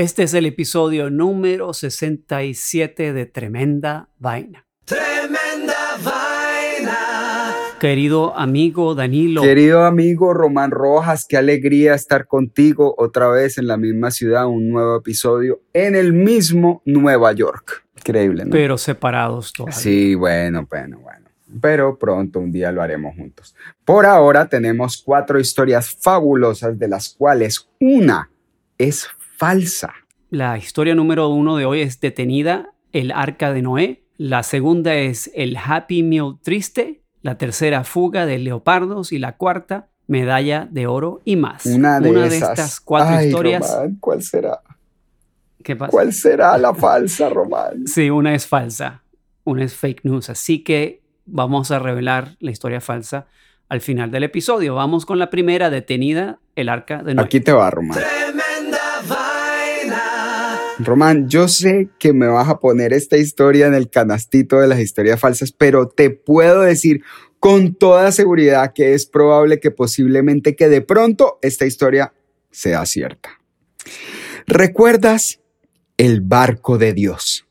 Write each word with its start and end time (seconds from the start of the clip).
Este 0.00 0.22
es 0.22 0.32
el 0.32 0.46
episodio 0.46 1.10
número 1.10 1.74
67 1.74 3.12
de 3.12 3.26
Tremenda 3.26 4.08
Vaina. 4.18 4.66
Tremenda 4.86 5.76
vaina. 6.02 6.96
Querido 7.78 8.34
amigo 8.34 8.94
Danilo. 8.94 9.42
Querido 9.42 9.84
amigo 9.84 10.32
Román 10.32 10.70
Rojas, 10.70 11.26
qué 11.28 11.36
alegría 11.36 11.92
estar 11.92 12.26
contigo 12.26 12.94
otra 12.96 13.28
vez 13.28 13.58
en 13.58 13.66
la 13.66 13.76
misma 13.76 14.10
ciudad, 14.10 14.46
un 14.46 14.70
nuevo 14.70 14.96
episodio 14.96 15.60
en 15.74 15.94
el 15.94 16.14
mismo 16.14 16.80
Nueva 16.86 17.34
York. 17.34 17.84
Increíble, 17.98 18.46
¿no? 18.46 18.52
Pero 18.52 18.78
separados 18.78 19.52
todavía. 19.52 19.76
Sí, 19.76 20.14
bueno, 20.14 20.66
bueno, 20.66 20.98
bueno. 21.00 21.28
Pero 21.60 21.98
pronto 21.98 22.40
un 22.40 22.50
día 22.50 22.72
lo 22.72 22.80
haremos 22.80 23.16
juntos. 23.16 23.54
Por 23.84 24.06
ahora 24.06 24.48
tenemos 24.48 25.02
cuatro 25.04 25.38
historias 25.38 25.94
fabulosas 25.94 26.78
de 26.78 26.88
las 26.88 27.10
cuales 27.10 27.68
una 27.78 28.30
es 28.78 29.06
falsa. 29.40 29.94
La 30.28 30.58
historia 30.58 30.94
número 30.94 31.30
uno 31.30 31.56
de 31.56 31.64
hoy 31.64 31.80
es 31.80 31.98
detenida, 31.98 32.74
el 32.92 33.10
arca 33.10 33.54
de 33.54 33.62
Noé. 33.62 34.04
La 34.18 34.42
segunda 34.42 34.94
es 34.96 35.30
el 35.34 35.56
Happy 35.56 36.02
Meal 36.02 36.36
triste. 36.42 37.00
La 37.22 37.38
tercera, 37.38 37.84
fuga 37.84 38.26
de 38.26 38.38
leopardos. 38.38 39.12
Y 39.12 39.18
la 39.18 39.38
cuarta, 39.38 39.88
medalla 40.06 40.68
de 40.70 40.86
oro 40.86 41.22
y 41.24 41.36
más. 41.36 41.64
Una 41.64 42.00
de, 42.00 42.10
esas. 42.26 42.50
estas 42.50 42.80
cuatro 42.80 43.16
Ay, 43.16 43.28
historias. 43.28 43.66
Román, 43.66 43.96
¿Cuál 43.98 44.22
será? 44.22 44.60
¿Qué 45.64 45.74
pasa? 45.74 45.90
¿Cuál 45.90 46.12
será 46.12 46.58
la 46.58 46.74
falsa, 46.74 47.30
Román? 47.30 47.84
Sí, 47.86 48.10
una 48.10 48.34
es 48.34 48.46
falsa, 48.46 49.04
una 49.44 49.64
es 49.64 49.72
fake 49.74 50.04
news. 50.04 50.28
Así 50.28 50.62
que 50.62 51.02
vamos 51.24 51.70
a 51.70 51.78
revelar 51.78 52.36
la 52.40 52.50
historia 52.50 52.82
falsa 52.82 53.26
al 53.70 53.80
final 53.80 54.10
del 54.10 54.24
episodio. 54.24 54.74
Vamos 54.74 55.06
con 55.06 55.18
la 55.18 55.30
primera 55.30 55.70
detenida, 55.70 56.40
el 56.56 56.68
arca 56.68 57.02
de 57.02 57.14
Noé. 57.14 57.24
Aquí 57.24 57.40
te 57.40 57.52
va, 57.52 57.70
Román. 57.70 57.98
Román, 60.84 61.28
yo 61.28 61.48
sé 61.48 61.88
que 61.98 62.12
me 62.12 62.26
vas 62.26 62.48
a 62.48 62.58
poner 62.58 62.92
esta 62.92 63.16
historia 63.16 63.66
en 63.66 63.74
el 63.74 63.90
canastito 63.90 64.60
de 64.60 64.68
las 64.68 64.80
historias 64.80 65.20
falsas, 65.20 65.52
pero 65.52 65.88
te 65.88 66.10
puedo 66.10 66.62
decir 66.62 67.02
con 67.38 67.74
toda 67.74 68.12
seguridad 68.12 68.72
que 68.74 68.94
es 68.94 69.06
probable 69.06 69.60
que 69.60 69.70
posiblemente 69.70 70.56
que 70.56 70.68
de 70.68 70.80
pronto 70.80 71.38
esta 71.42 71.66
historia 71.66 72.12
sea 72.50 72.84
cierta. 72.86 73.40
¿Recuerdas 74.46 75.40
el 75.96 76.20
barco 76.20 76.78
de 76.78 76.92
Dios? 76.92 77.46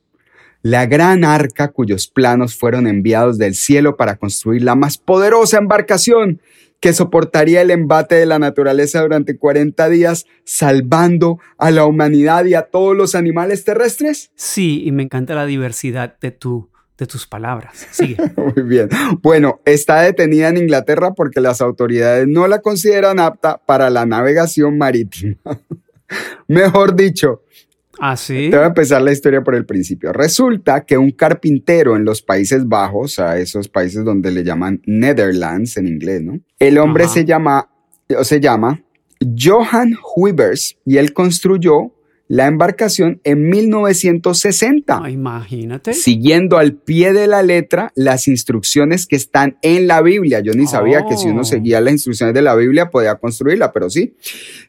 La 0.61 0.86
gran 0.86 1.23
arca 1.23 1.70
cuyos 1.70 2.08
planos 2.08 2.56
fueron 2.56 2.86
enviados 2.86 3.38
del 3.38 3.56
cielo 3.56 3.95
para 3.95 4.17
construir 4.17 4.64
la 4.64 4.76
más 4.76 4.98
poderosa 4.98 5.58
embarcación 5.58 6.42
que 6.80 6.94
soportaría 6.94 7.62
el 7.62 7.72
embate 7.72 8.16
de 8.16 8.26
la 8.26 8.40
naturaleza 8.40 9.02
durante 9.02 9.38
40 9.38 9.90
días, 9.90 10.26
salvando 10.46 11.40
a 11.58 11.72
la 11.72 11.86
humanidad 11.86 12.46
y 12.46 12.54
a 12.54 12.64
todos 12.64 12.96
los 12.96 13.16
animales 13.16 13.64
terrestres? 13.66 14.32
Sí, 14.36 14.84
y 14.86 14.92
me 14.92 15.04
encanta 15.04 15.36
la 15.36 15.46
diversidad 15.46 16.18
de, 16.20 16.32
tu, 16.32 16.70
de 16.98 17.06
tus 17.06 17.28
palabras. 17.28 17.88
Sigue. 17.92 18.18
Muy 18.36 18.64
bien. 18.64 18.90
Bueno, 19.22 19.60
está 19.66 20.02
detenida 20.02 20.50
en 20.50 20.58
Inglaterra 20.58 21.14
porque 21.14 21.42
las 21.42 21.62
autoridades 21.62 22.28
no 22.28 22.48
la 22.48 22.60
consideran 22.60 23.20
apta 23.20 23.62
para 23.66 23.90
la 23.90 24.06
navegación 24.06 24.78
marítima. 24.78 25.36
Mejor 26.48 26.96
dicho, 26.96 27.44
¿Ah, 28.00 28.16
sí? 28.16 28.50
te 28.50 28.55
voy 28.55 28.66
a 28.66 28.67
empezar 28.67 29.02
la 29.02 29.11
historia 29.11 29.42
por 29.42 29.55
el 29.55 29.66
principio. 29.66 30.14
Resulta 30.14 30.86
que 30.86 30.97
un 30.97 31.11
carpintero 31.11 31.95
en 31.95 32.05
los 32.05 32.22
Países 32.22 32.67
Bajos, 32.67 33.19
a 33.19 33.38
esos 33.38 33.67
países 33.67 34.03
donde 34.05 34.31
le 34.31 34.44
llaman 34.44 34.81
Netherlands 34.86 35.78
en 35.78 35.88
inglés, 35.88 36.22
¿no? 36.22 36.39
El 36.59 36.77
hombre 36.77 37.05
Ajá. 37.05 37.14
se 37.14 37.25
llama, 37.25 37.70
o 38.17 38.23
se 38.23 38.39
llama 38.39 38.81
Johan 39.38 39.95
Huibers 40.16 40.77
y 40.86 40.97
él 40.97 41.14
construyó 41.14 41.94
la 42.32 42.46
embarcación 42.46 43.20
en 43.24 43.50
1960 43.50 45.02
Ah, 45.04 45.10
imagínate. 45.10 45.94
siguiendo 45.94 46.58
al 46.60 46.76
pie 46.76 47.12
de 47.12 47.26
la 47.28 47.42
letra 47.42 47.92
las 47.96 48.28
instrucciones 48.28 49.08
que 49.08 49.16
están 49.16 49.58
en 49.64 49.88
la 49.88 50.02
Biblia. 50.04 50.39
Yo 50.39 50.54
ni 50.54 50.68
sabía 50.68 51.06
que 51.10 51.18
si 51.18 51.28
uno 51.28 51.42
Oh. 51.42 51.44
seguía 51.44 51.82
las 51.82 51.92
instrucciones 51.94 52.36
de 52.36 52.44
la 52.44 52.54
Biblia 52.56 52.92
podía 52.92 53.16
construirla, 53.16 53.72
pero 53.73 53.89
sí. 53.89 54.14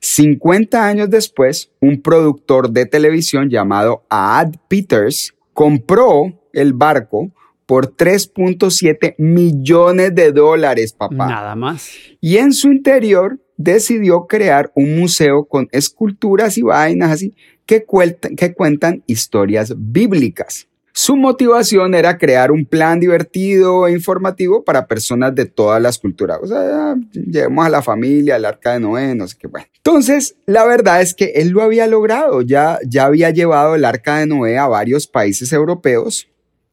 50 0.01 0.87
años 0.87 1.11
después, 1.11 1.71
un 1.81 2.01
productor 2.01 2.71
de 2.71 2.87
televisión 2.87 3.51
llamado 3.51 4.05
Ad 4.09 4.53
Peters 4.69 5.35
compró 5.53 6.33
el 6.53 6.73
barco 6.73 7.31
por 7.71 7.95
3.7 7.97 9.15
millones 9.19 10.13
de 10.13 10.33
dólares, 10.33 10.93
papá. 10.93 11.29
Nada 11.29 11.55
más. 11.55 11.89
Y 12.21 12.39
en 12.39 12.53
su 12.53 12.73
interior 12.73 13.39
decidió 13.57 14.27
crear 14.27 14.73
un 14.75 14.99
museo 14.99 15.45
con 15.45 15.69
esculturas 15.71 16.59
y 16.59 16.63
vainas 16.63 17.13
así 17.13 17.33
que, 17.67 17.85
cuelta- 17.85 18.31
que 18.37 18.55
cuentan 18.55 19.05
historias 19.07 19.73
bíblicas. 19.77 20.67
Su 20.93 21.17
motivación 21.17 21.95
era 21.95 22.19
crear 22.19 22.51
un 22.51 22.67
plan 22.67 22.99
divertido 22.99 23.87
e 23.87 23.93
informativo 23.93 24.65
para 24.65 24.89
personas 24.89 25.33
de 25.37 25.47
todas 25.47 25.81
las 25.81 25.99
culturas. 26.01 26.41
O 26.43 26.49
sea, 26.49 26.97
llevemos 27.13 27.65
a 27.65 27.69
la 27.71 27.83
familia, 27.83 28.35
al 28.35 28.45
arca 28.45 28.73
de 28.73 28.81
Noé, 28.81 29.15
no 29.15 29.29
sé 29.29 29.37
qué. 29.39 29.47
Bueno. 29.47 29.67
Entonces, 29.77 30.35
la 30.47 30.65
verdad 30.65 31.01
es 31.01 31.15
que 31.15 31.27
él 31.37 31.51
lo 31.51 31.63
había 31.63 31.87
logrado. 31.87 32.43
Ya, 32.43 32.81
ya 32.85 33.05
había 33.05 33.31
llevado 33.31 33.77
el 33.77 33.85
arca 33.85 34.19
de 34.19 34.27
Noé 34.27 34.59
a 34.59 34.67
varios 34.67 35.07
países 35.07 35.53
europeos 35.53 36.27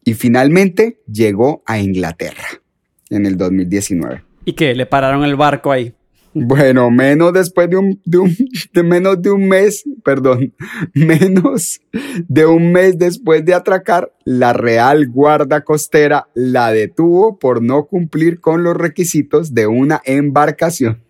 y 0.08 0.14
finalmente 0.14 1.02
llegó 1.12 1.64
a 1.66 1.80
Inglaterra 1.80 2.48
en 3.10 3.26
el 3.26 3.36
2019. 3.36 4.24
¿Y 4.46 4.54
qué? 4.54 4.74
¿Le 4.74 4.86
pararon 4.86 5.26
el 5.26 5.36
barco 5.36 5.70
ahí? 5.70 5.94
Bueno, 6.34 6.90
menos 6.90 7.34
después 7.34 7.70
de 7.70 7.76
un, 7.76 8.00
de 8.06 8.18
un- 8.20 8.38
de 8.74 8.84
menos 8.84 9.22
de 9.22 9.32
un 9.32 9.50
mes, 9.50 9.84
perdón, 10.06 10.54
menos 10.94 11.82
de 12.30 12.46
un 12.46 12.72
mes 12.72 12.98
después 12.98 13.44
de 13.44 13.54
atracar, 13.54 14.14
la 14.24 14.54
Real 14.54 15.10
Guarda 15.10 15.62
Costera 15.66 16.30
la 16.36 16.72
detuvo 16.72 17.38
por 17.38 17.62
no 17.62 17.86
cumplir 17.88 18.40
con 18.40 18.64
los 18.64 18.78
requisitos 18.78 19.54
de 19.54 19.68
una 19.68 20.02
embarcación 20.06 21.04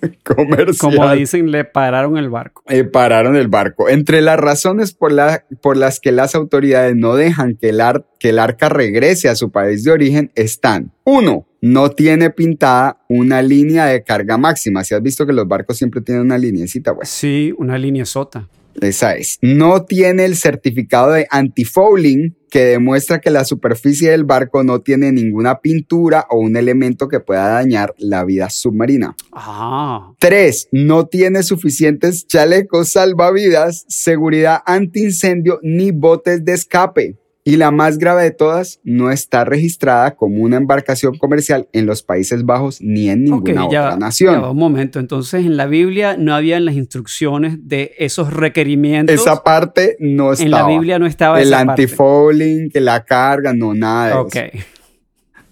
comercial. 0.24 0.76
Como 0.78 1.12
dicen, 1.14 1.50
le 1.50 1.64
pararon 1.64 2.16
el 2.18 2.28
barco. 2.28 2.62
Eh, 2.68 2.84
pararon 2.84 3.36
el 3.36 3.48
barco. 3.48 3.88
Entre 3.88 4.20
las 4.20 4.38
razones 4.38 4.92
por, 4.92 5.12
la- 5.12 5.44
por 5.60 5.76
las 5.76 6.00
que 6.00 6.12
las 6.12 6.34
autoridades 6.34 6.94
no 6.96 7.14
dejan 7.16 7.56
que 7.56 7.70
el, 7.70 7.80
ar- 7.80 8.04
que 8.18 8.30
el 8.30 8.38
arca 8.38 8.68
regrese 8.68 9.28
a 9.28 9.34
su 9.34 9.50
país 9.50 9.84
de 9.84 9.90
origen 9.92 10.30
están, 10.34 10.92
uno, 11.04 11.46
no 11.60 11.90
tiene 11.90 12.30
pintada 12.30 12.98
una 13.08 13.42
línea 13.42 13.86
de 13.86 14.02
carga 14.04 14.38
máxima. 14.38 14.84
Si 14.84 14.94
has 14.94 15.02
visto 15.02 15.26
que 15.26 15.32
los 15.32 15.48
barcos 15.48 15.76
siempre 15.76 16.00
tienen 16.00 16.22
una 16.24 16.38
lineecita, 16.38 16.94
pues 16.94 17.08
Sí, 17.08 17.52
una 17.58 17.76
línea 17.78 18.04
sota. 18.04 18.46
Esa 18.80 19.14
es. 19.16 19.38
No 19.42 19.84
tiene 19.84 20.24
el 20.24 20.36
certificado 20.36 21.12
de 21.12 21.26
antifouling 21.30 22.36
que 22.50 22.64
demuestra 22.64 23.20
que 23.20 23.30
la 23.30 23.44
superficie 23.44 24.10
del 24.10 24.24
barco 24.24 24.62
no 24.64 24.80
tiene 24.80 25.12
ninguna 25.12 25.60
pintura 25.60 26.26
o 26.30 26.38
un 26.38 26.56
elemento 26.56 27.08
que 27.08 27.20
pueda 27.20 27.48
dañar 27.48 27.94
la 27.98 28.24
vida 28.24 28.50
submarina. 28.50 29.14
Ah, 29.32 30.12
Tres, 30.18 30.68
no 30.72 31.06
tiene 31.06 31.42
suficientes 31.42 32.26
chalecos 32.26 32.92
salvavidas, 32.92 33.84
seguridad 33.88 34.60
antiincendio 34.64 35.60
ni 35.62 35.90
botes 35.90 36.44
de 36.44 36.52
escape. 36.52 37.16
Y 37.48 37.56
la 37.56 37.70
más 37.70 37.96
grave 37.98 38.24
de 38.24 38.30
todas, 38.30 38.80
no 38.84 39.10
está 39.10 39.44
registrada 39.44 40.14
como 40.16 40.42
una 40.44 40.56
embarcación 40.58 41.16
comercial 41.16 41.66
en 41.72 41.86
los 41.86 42.02
Países 42.02 42.44
Bajos 42.44 42.80
ni 42.82 43.08
en 43.08 43.24
ninguna 43.24 43.62
ya, 43.62 43.66
otra 43.66 43.90
va, 43.90 43.96
nación. 43.96 44.34
ya 44.34 44.40
va, 44.40 44.50
un 44.50 44.58
momento. 44.58 44.98
Entonces, 44.98 45.46
en 45.46 45.56
la 45.56 45.66
Biblia 45.66 46.16
no 46.18 46.34
habían 46.34 46.64
las 46.64 46.74
instrucciones 46.74 47.66
de 47.68 47.92
esos 47.98 48.32
requerimientos. 48.34 49.14
Esa 49.14 49.42
parte 49.42 49.96
no 49.98 50.32
estaba. 50.32 50.44
en 50.46 50.50
la 50.50 50.66
Biblia 50.68 50.98
no 50.98 51.06
estaba 51.06 51.40
El 51.40 51.48
esa 51.48 51.64
parte. 51.64 51.82
antifouling, 51.82 52.70
que 52.70 52.80
la 52.80 53.04
carga, 53.04 53.52
no, 53.54 53.72
nada 53.74 54.08
de 54.08 54.14
Ok. 54.14 54.36
eso. 54.36 54.66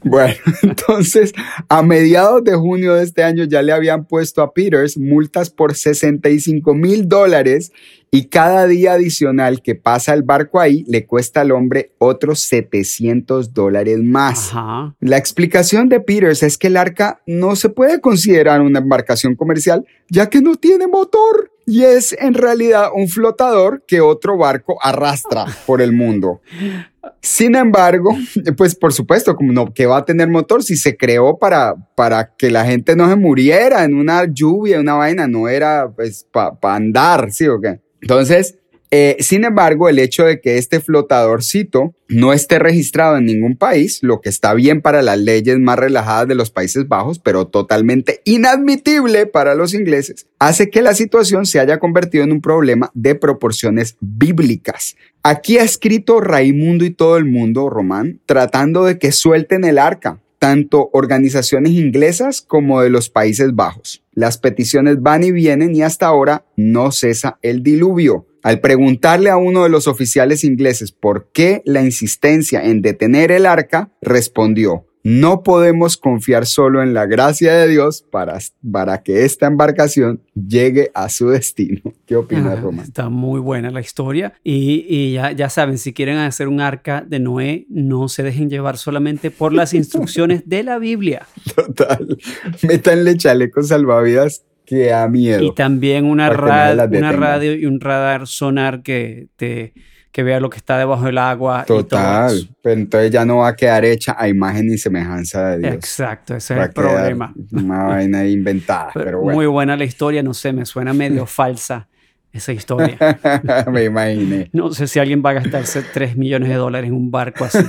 Bueno, 0.02 0.34
entonces, 0.62 1.32
a 1.68 1.82
mediados 1.82 2.44
de 2.44 2.54
junio 2.54 2.94
de 2.94 3.04
este 3.04 3.22
año 3.22 3.44
ya 3.44 3.62
le 3.62 3.72
habían 3.72 4.06
puesto 4.06 4.42
a 4.42 4.52
Peters 4.52 4.96
multas 4.96 5.50
por 5.50 5.74
65 5.74 6.74
mil 6.74 7.08
dólares 7.08 7.72
y 8.10 8.26
cada 8.26 8.66
día 8.66 8.92
adicional 8.92 9.62
que 9.62 9.74
pasa 9.74 10.15
el 10.15 10.22
barco 10.22 10.60
ahí 10.60 10.84
le 10.86 11.06
cuesta 11.06 11.41
al 11.41 11.53
hombre 11.53 11.92
otros 11.98 12.41
700 12.41 13.53
dólares 13.53 13.98
más. 14.03 14.50
Ajá. 14.53 14.94
La 15.00 15.16
explicación 15.16 15.88
de 15.88 16.00
Peters 16.00 16.42
es 16.42 16.56
que 16.56 16.68
el 16.68 16.76
arca 16.76 17.21
no 17.26 17.56
se 17.56 17.68
puede 17.68 18.00
considerar 18.00 18.60
una 18.60 18.78
embarcación 18.78 19.34
comercial 19.34 19.84
ya 20.09 20.30
que 20.30 20.41
no 20.41 20.54
tiene 20.54 20.86
motor 20.86 21.50
y 21.66 21.82
es 21.82 22.16
en 22.18 22.34
realidad 22.34 22.91
un 22.94 23.09
flotador 23.09 23.82
que 23.86 24.00
otro 24.00 24.38
barco 24.38 24.78
arrastra 24.80 25.47
por 25.66 25.82
el 25.82 25.92
mundo. 25.92 26.41
Sin 27.22 27.57
embargo, 27.57 28.16
pues 28.57 28.74
por 28.74 28.92
supuesto, 28.92 29.34
como 29.34 29.53
no, 29.53 29.72
que 29.72 29.86
va 29.86 29.98
a 29.98 30.04
tener 30.04 30.28
motor 30.28 30.63
si 30.63 30.77
se 30.77 30.97
creó 30.97 31.39
para, 31.39 31.74
para 31.95 32.34
que 32.36 32.51
la 32.51 32.65
gente 32.65 32.95
no 32.95 33.09
se 33.09 33.16
muriera 33.16 33.84
en 33.84 33.95
una 33.95 34.24
lluvia, 34.24 34.80
una 34.80 34.95
vaina, 34.95 35.27
no 35.27 35.48
era 35.48 35.91
pues 35.95 36.27
para 36.30 36.57
andar, 36.63 37.33
¿sí 37.33 37.47
o 37.48 37.60
qué? 37.60 37.80
Entonces, 38.01 38.57
Eh, 38.92 39.16
sin 39.18 39.45
embargo, 39.45 39.89
el 39.89 39.98
hecho 39.98 40.24
de 40.24 40.41
que 40.41 40.59
este 40.59 40.78
flotadorcito 40.78 41.95
no 42.09 42.33
esté 42.33 42.60
registrado 42.60 43.16
en 43.16 43.27
ningún 43.27 43.57
país, 43.57 43.98
lo 44.01 44.21
que 44.21 44.28
está 44.28 44.54
bien 44.54 44.80
para 44.80 45.03
las 45.03 45.19
leyes 45.19 45.59
más 45.59 45.77
relajadas 45.77 46.28
de 46.28 46.36
los 46.36 46.51
Países 46.53 46.86
Bajos, 46.86 47.19
pero 47.19 47.48
totalmente 47.48 48.21
inadmitible 48.24 49.27
para 49.27 49.57
los 49.57 49.74
ingleses, 49.74 50.28
hace 50.39 50.71
que 50.71 50.83
la 50.83 50.95
situación 50.95 51.47
se 51.47 51.59
haya 51.59 51.80
convertido 51.80 52.22
en 52.22 52.30
un 52.30 52.41
problema 52.41 52.92
de 52.95 53.16
proporciones 53.16 53.97
bíblicas. 54.01 54.95
Aquí 55.28 55.58
ha 55.58 55.64
escrito 55.64 56.20
Raimundo 56.20 56.84
y 56.84 56.90
todo 56.90 57.16
el 57.16 57.24
mundo, 57.24 57.68
Román, 57.68 58.20
tratando 58.26 58.84
de 58.84 58.96
que 58.96 59.10
suelten 59.10 59.64
el 59.64 59.76
arca, 59.76 60.22
tanto 60.38 60.88
organizaciones 60.92 61.72
inglesas 61.72 62.42
como 62.42 62.80
de 62.80 62.90
los 62.90 63.10
Países 63.10 63.52
Bajos. 63.52 64.04
Las 64.12 64.38
peticiones 64.38 65.02
van 65.02 65.24
y 65.24 65.32
vienen 65.32 65.74
y 65.74 65.82
hasta 65.82 66.06
ahora 66.06 66.44
no 66.56 66.92
cesa 66.92 67.40
el 67.42 67.64
diluvio. 67.64 68.28
Al 68.44 68.60
preguntarle 68.60 69.28
a 69.28 69.36
uno 69.36 69.64
de 69.64 69.68
los 69.68 69.88
oficiales 69.88 70.44
ingleses 70.44 70.92
por 70.92 71.28
qué 71.32 71.60
la 71.64 71.82
insistencia 71.82 72.62
en 72.62 72.80
detener 72.80 73.32
el 73.32 73.46
arca, 73.46 73.90
respondió, 74.00 74.86
no 75.02 75.42
podemos 75.42 75.96
confiar 75.96 76.46
solo 76.46 76.84
en 76.84 76.94
la 76.94 77.06
gracia 77.06 77.52
de 77.52 77.66
Dios 77.66 78.06
para, 78.12 78.38
para 78.70 79.02
que 79.02 79.24
esta 79.24 79.48
embarcación 79.48 80.22
llegue 80.34 80.92
a 80.94 81.08
su 81.08 81.30
destino. 81.30 81.82
¿Qué 82.06 82.14
opinas, 82.16 82.60
Román? 82.60 82.84
Está 82.84 83.08
muy 83.08 83.41
buena 83.41 83.70
la 83.70 83.80
historia. 83.80 84.32
Y, 84.44 84.86
y 84.88 85.12
ya, 85.14 85.32
ya 85.32 85.48
saben, 85.50 85.76
si 85.76 85.92
quieren 85.92 86.18
hacer 86.18 86.47
un 86.47 86.60
arca 86.60 87.04
de 87.06 87.18
Noé, 87.18 87.66
no 87.68 88.08
se 88.08 88.22
dejen 88.22 88.48
llevar 88.48 88.78
solamente 88.78 89.30
por 89.32 89.53
las 89.53 89.74
instrucciones 89.74 90.48
de 90.48 90.62
la 90.62 90.78
Biblia. 90.78 91.26
Total. 91.54 92.16
Métanle 92.62 93.16
chalecos 93.16 93.68
salvavidas 93.68 94.44
que 94.64 94.92
a 94.92 95.08
miedo. 95.08 95.42
Y 95.42 95.54
también 95.54 96.04
una, 96.04 96.28
Para 96.28 96.36
que 96.38 96.47
nadie 96.48 96.66
ra- 96.68 96.74
las 96.74 96.88
una 96.98 97.12
radio 97.12 97.54
y 97.54 97.66
un 97.66 97.80
radar 97.80 98.26
sonar 98.26 98.82
que, 98.82 99.28
te, 99.36 99.74
que 100.12 100.22
vea 100.22 100.38
lo 100.41 100.48
que 100.50 100.56
está 100.59 100.78
debajo 100.78 101.04
del 101.06 101.18
agua. 101.18 101.62
y 101.64 101.66
todo 101.66 101.78
Total. 101.84 102.36
eso. 102.36 102.48
Pero 102.62 102.80
entonces 102.80 103.10
ya 103.10 103.24
no 103.24 103.38
va 103.38 103.48
a 103.48 103.56
quedar 103.56 103.84
hecha 103.84 104.14
a 104.18 104.28
imagen 104.28 104.72
y 104.72 104.78
semejanza 104.78 105.48
de 105.50 105.59
Dios. 105.59 105.74
Exacto, 105.74 106.34
ese 106.36 106.54
es 106.54 106.59
Va 106.60 106.64
el 106.64 106.70
a 106.70 106.72
quedar 106.72 106.91
problema. 106.94 107.34
Una 107.52 107.82
vaina 107.84 108.26
inventada. 108.26 108.91
Pero 108.94 109.04
Pero 109.06 109.20
bueno. 109.22 109.36
Muy 109.36 109.47
buena 109.47 109.76
la 109.76 109.84
historia, 109.84 110.22
no 110.22 110.34
sé, 110.34 110.52
me 110.52 110.64
suena 110.66 110.92
medio 110.92 111.26
falsa 111.26 111.88
esa 112.36 112.53
historia. 112.53 112.97
Me 113.72 113.84
imaginé. 113.84 114.48
No 114.53 114.71
sé 114.72 114.86
si 114.86 114.98
alguien 114.98 115.22
va 115.24 115.30
a 115.30 115.34
gastarse 115.34 115.83
3 115.83 116.16
millones 116.16 116.48
de 116.48 116.54
dólares 116.54 116.88
en 116.88 116.94
un 116.94 117.10
barco 117.10 117.44
así. 117.44 117.59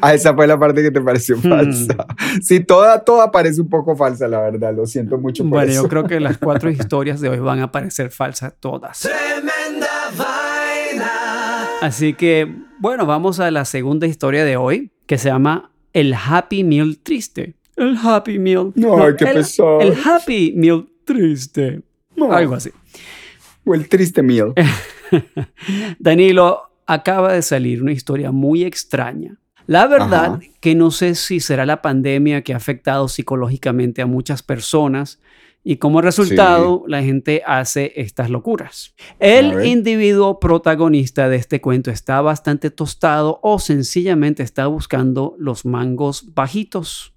Ah, 0.00 0.14
esa 0.14 0.34
fue 0.34 0.46
la 0.46 0.58
parte 0.58 0.82
que 0.82 0.90
te 0.90 1.00
pareció 1.00 1.36
Hmm. 1.36 1.48
falsa. 1.48 2.06
Sí, 2.42 2.60
toda, 2.60 3.02
toda 3.04 3.30
parece 3.30 3.60
un 3.60 3.68
poco 3.68 3.96
falsa, 3.96 4.26
la 4.28 4.40
verdad. 4.40 4.74
Lo 4.74 4.86
siento 4.86 5.18
mucho 5.18 5.42
por 5.44 5.50
Bueno, 5.52 5.72
eso. 5.72 5.82
yo 5.82 5.88
creo 5.88 6.04
que 6.04 6.20
las 6.20 6.38
cuatro 6.46 6.70
historias 6.70 7.20
de 7.20 7.28
hoy 7.28 7.38
van 7.38 7.60
a 7.60 7.70
parecer 7.72 8.10
falsas 8.10 8.54
todas. 8.60 9.00
Tremenda 9.00 9.86
vaina. 10.16 11.10
Así 11.82 12.14
que, 12.14 12.52
bueno, 12.78 13.06
vamos 13.06 13.40
a 13.40 13.50
la 13.50 13.64
segunda 13.64 14.06
historia 14.06 14.44
de 14.44 14.56
hoy, 14.56 14.90
que 15.06 15.18
se 15.18 15.28
llama 15.28 15.70
El 15.92 16.14
Happy 16.14 16.64
Meal 16.64 16.98
Triste. 17.02 17.54
El 17.76 17.96
Happy 18.02 18.38
Meal. 18.38 18.72
Ay, 18.76 19.12
qué 19.18 19.24
el, 19.24 19.34
pesar. 19.34 19.82
El 19.82 19.94
Happy 20.04 20.54
Meal 20.56 20.86
Triste. 21.04 21.82
No. 22.16 22.32
Algo 22.32 22.54
así. 22.54 22.70
O 23.66 23.74
el 23.74 23.88
triste 23.88 24.22
mío. 24.22 24.54
Danilo, 25.98 26.70
acaba 26.86 27.32
de 27.32 27.42
salir 27.42 27.82
una 27.82 27.92
historia 27.92 28.30
muy 28.30 28.64
extraña. 28.64 29.36
La 29.66 29.88
verdad 29.88 30.34
Ajá. 30.34 30.40
que 30.60 30.76
no 30.76 30.92
sé 30.92 31.16
si 31.16 31.40
será 31.40 31.66
la 31.66 31.82
pandemia 31.82 32.42
que 32.42 32.54
ha 32.54 32.56
afectado 32.56 33.08
psicológicamente 33.08 34.00
a 34.00 34.06
muchas 34.06 34.42
personas 34.44 35.20
y 35.64 35.78
como 35.78 36.00
resultado 36.00 36.84
la 36.86 37.02
gente 37.02 37.42
hace 37.44 37.92
estas 37.96 38.30
locuras. 38.30 38.94
El 39.18 39.66
individuo 39.66 40.38
protagonista 40.38 41.28
de 41.28 41.34
este 41.34 41.60
cuento 41.60 41.90
está 41.90 42.20
bastante 42.20 42.70
tostado 42.70 43.40
o 43.42 43.58
sencillamente 43.58 44.44
está 44.44 44.68
buscando 44.68 45.34
los 45.40 45.64
mangos 45.64 46.32
bajitos. 46.34 47.15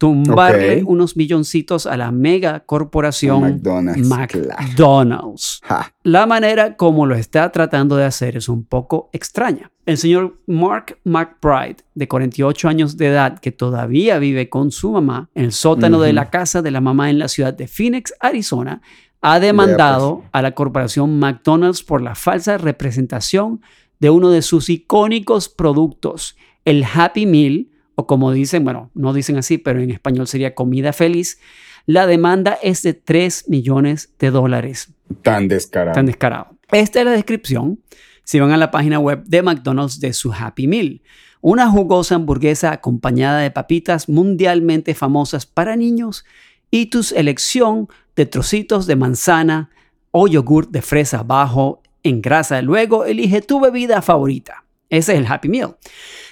Tumbarle 0.00 0.82
unos 0.82 1.14
milloncitos 1.14 1.84
a 1.84 1.94
la 1.98 2.10
mega 2.10 2.60
corporación 2.60 3.60
McDonald's. 4.08 5.60
La 6.04 6.24
manera 6.24 6.74
como 6.78 7.04
lo 7.04 7.14
está 7.14 7.52
tratando 7.52 7.96
de 7.96 8.06
hacer 8.06 8.38
es 8.38 8.48
un 8.48 8.64
poco 8.64 9.10
extraña. 9.12 9.70
El 9.84 9.98
señor 9.98 10.38
Mark 10.46 10.96
McBride, 11.04 11.84
de 11.94 12.08
48 12.08 12.66
años 12.66 12.96
de 12.96 13.08
edad, 13.08 13.40
que 13.40 13.52
todavía 13.52 14.18
vive 14.18 14.48
con 14.48 14.70
su 14.70 14.90
mamá 14.90 15.28
en 15.34 15.44
el 15.44 15.52
sótano 15.52 16.00
de 16.00 16.14
la 16.14 16.30
casa 16.30 16.62
de 16.62 16.70
la 16.70 16.80
mamá 16.80 17.10
en 17.10 17.18
la 17.18 17.28
ciudad 17.28 17.52
de 17.52 17.68
Phoenix, 17.68 18.14
Arizona, 18.20 18.80
ha 19.20 19.38
demandado 19.38 20.24
a 20.32 20.40
la 20.40 20.52
corporación 20.54 21.18
McDonald's 21.18 21.82
por 21.82 22.00
la 22.00 22.14
falsa 22.14 22.56
representación 22.56 23.60
de 23.98 24.08
uno 24.08 24.30
de 24.30 24.40
sus 24.40 24.70
icónicos 24.70 25.50
productos, 25.50 26.38
el 26.64 26.84
Happy 26.84 27.26
Meal, 27.26 27.66
o 28.00 28.06
como 28.06 28.32
dicen, 28.32 28.64
bueno, 28.64 28.90
no 28.94 29.12
dicen 29.12 29.36
así, 29.36 29.58
pero 29.58 29.80
en 29.80 29.90
español 29.90 30.26
sería 30.26 30.54
comida 30.54 30.92
feliz. 30.92 31.38
La 31.86 32.06
demanda 32.06 32.58
es 32.62 32.82
de 32.82 32.94
3 32.94 33.44
millones 33.48 34.12
de 34.18 34.30
dólares 34.30 34.92
Tan 35.22 35.48
descarado. 35.48 35.94
tan 35.94 36.06
descarado. 36.06 36.56
Esta 36.72 37.00
es 37.00 37.04
la 37.04 37.12
descripción. 37.12 37.80
Si 38.24 38.38
van 38.38 38.52
a 38.52 38.56
la 38.56 38.70
página 38.70 38.98
web 38.98 39.24
de 39.24 39.42
McDonald's 39.42 39.98
de 40.00 40.12
su 40.12 40.32
Happy 40.32 40.66
Meal, 40.66 41.02
una 41.40 41.68
jugosa 41.70 42.14
hamburguesa 42.14 42.70
acompañada 42.72 43.40
de 43.40 43.50
papitas 43.50 44.08
mundialmente 44.08 44.94
famosas 44.94 45.46
para 45.46 45.74
niños 45.74 46.24
y 46.70 46.86
tu 46.86 47.00
elección 47.16 47.88
de 48.14 48.26
trocitos 48.26 48.86
de 48.86 48.96
manzana 48.96 49.70
o 50.10 50.28
yogur 50.28 50.68
de 50.68 50.82
fresa 50.82 51.22
bajo 51.22 51.82
en 52.02 52.20
grasa. 52.22 52.62
Luego 52.62 53.04
elige 53.04 53.40
tu 53.42 53.58
bebida 53.58 54.02
favorita. 54.02 54.64
Ese 54.90 55.12
es 55.14 55.18
el 55.20 55.26
Happy 55.26 55.48
Meal. 55.48 55.76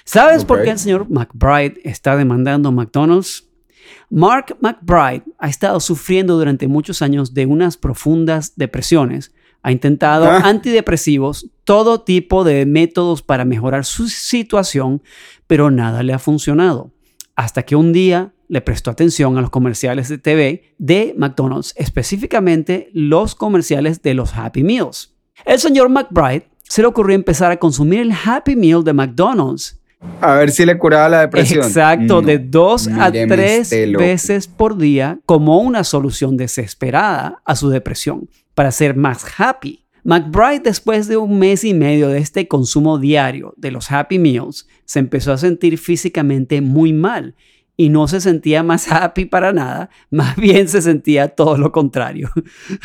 ¿Sabes 0.03 0.45
por 0.45 0.61
qué 0.63 0.69
el 0.71 0.79
señor 0.79 1.09
McBride 1.09 1.79
está 1.83 2.15
demandando 2.15 2.71
McDonald's? 2.71 3.47
Mark 4.09 4.57
McBride 4.59 5.23
ha 5.39 5.49
estado 5.49 5.79
sufriendo 5.79 6.37
durante 6.37 6.67
muchos 6.67 7.01
años 7.01 7.33
de 7.33 7.45
unas 7.45 7.77
profundas 7.77 8.53
depresiones. 8.55 9.33
Ha 9.63 9.71
intentado 9.71 10.25
Ah. 10.25 10.41
antidepresivos, 10.45 11.49
todo 11.63 12.01
tipo 12.01 12.43
de 12.43 12.65
métodos 12.65 13.21
para 13.21 13.45
mejorar 13.45 13.85
su 13.85 14.07
situación, 14.07 15.01
pero 15.47 15.71
nada 15.71 16.03
le 16.03 16.13
ha 16.13 16.19
funcionado. 16.19 16.91
Hasta 17.35 17.63
que 17.63 17.75
un 17.75 17.93
día 17.93 18.33
le 18.47 18.61
prestó 18.61 18.89
atención 18.91 19.37
a 19.37 19.41
los 19.41 19.49
comerciales 19.49 20.09
de 20.09 20.17
TV 20.17 20.73
de 20.77 21.13
McDonald's, 21.17 21.73
específicamente 21.77 22.89
los 22.93 23.35
comerciales 23.35 24.01
de 24.01 24.13
los 24.13 24.33
Happy 24.35 24.63
Meals. 24.63 25.15
El 25.45 25.59
señor 25.59 25.89
McBride 25.89 26.48
se 26.69 26.81
le 26.81 26.87
ocurrió 26.87 27.15
empezar 27.15 27.51
a 27.51 27.57
consumir 27.57 27.99
el 27.99 28.13
Happy 28.13 28.55
Meal 28.55 28.83
de 28.85 28.93
McDonald's 28.93 29.77
A 30.21 30.35
ver 30.35 30.51
si 30.51 30.65
le 30.65 30.77
curaba 30.77 31.09
la 31.09 31.19
depresión. 31.21 31.65
Exacto, 31.65 32.21
No. 32.21 32.27
de 32.27 32.37
dos 32.39 32.87
a 32.87 33.11
tres 33.11 33.73
este 33.73 33.87
loco. 33.87 34.05
veces 34.05 34.47
por 34.47 34.77
día 34.77 35.19
como 35.25 35.59
una 35.59 35.83
solución 35.83 36.37
desesperada 36.37 37.41
a 37.43 37.55
su 37.57 37.69
depresión 37.69 38.29
para 38.53 38.71
ser 38.71 38.95
más 38.95 39.25
happy. 39.37 39.83
McBride, 40.03 40.61
después 40.63 41.07
de 41.09 41.17
un 41.17 41.37
mes 41.39 41.65
y 41.65 41.73
medio 41.73 42.07
de 42.07 42.19
este 42.19 42.47
consumo 42.47 42.97
diario 42.99 43.53
de 43.57 43.71
los 43.71 43.91
Happy 43.91 44.17
Meals, 44.17 44.67
se 44.85 44.99
empezó 44.99 45.33
a 45.33 45.37
sentir 45.37 45.77
físicamente 45.77 46.61
muy 46.61 46.93
mal 46.93 47.35
y 47.79 47.87
no 47.87 48.09
se 48.09 48.19
sentía 48.19 48.61
más 48.61 48.87
happy 48.91 49.23
para 49.23 49.53
nada, 49.53 49.89
más 50.11 50.35
bien 50.35 50.67
se 50.67 50.81
sentía 50.81 51.29
todo 51.29 51.57
lo 51.57 51.71
contrario. 51.71 52.29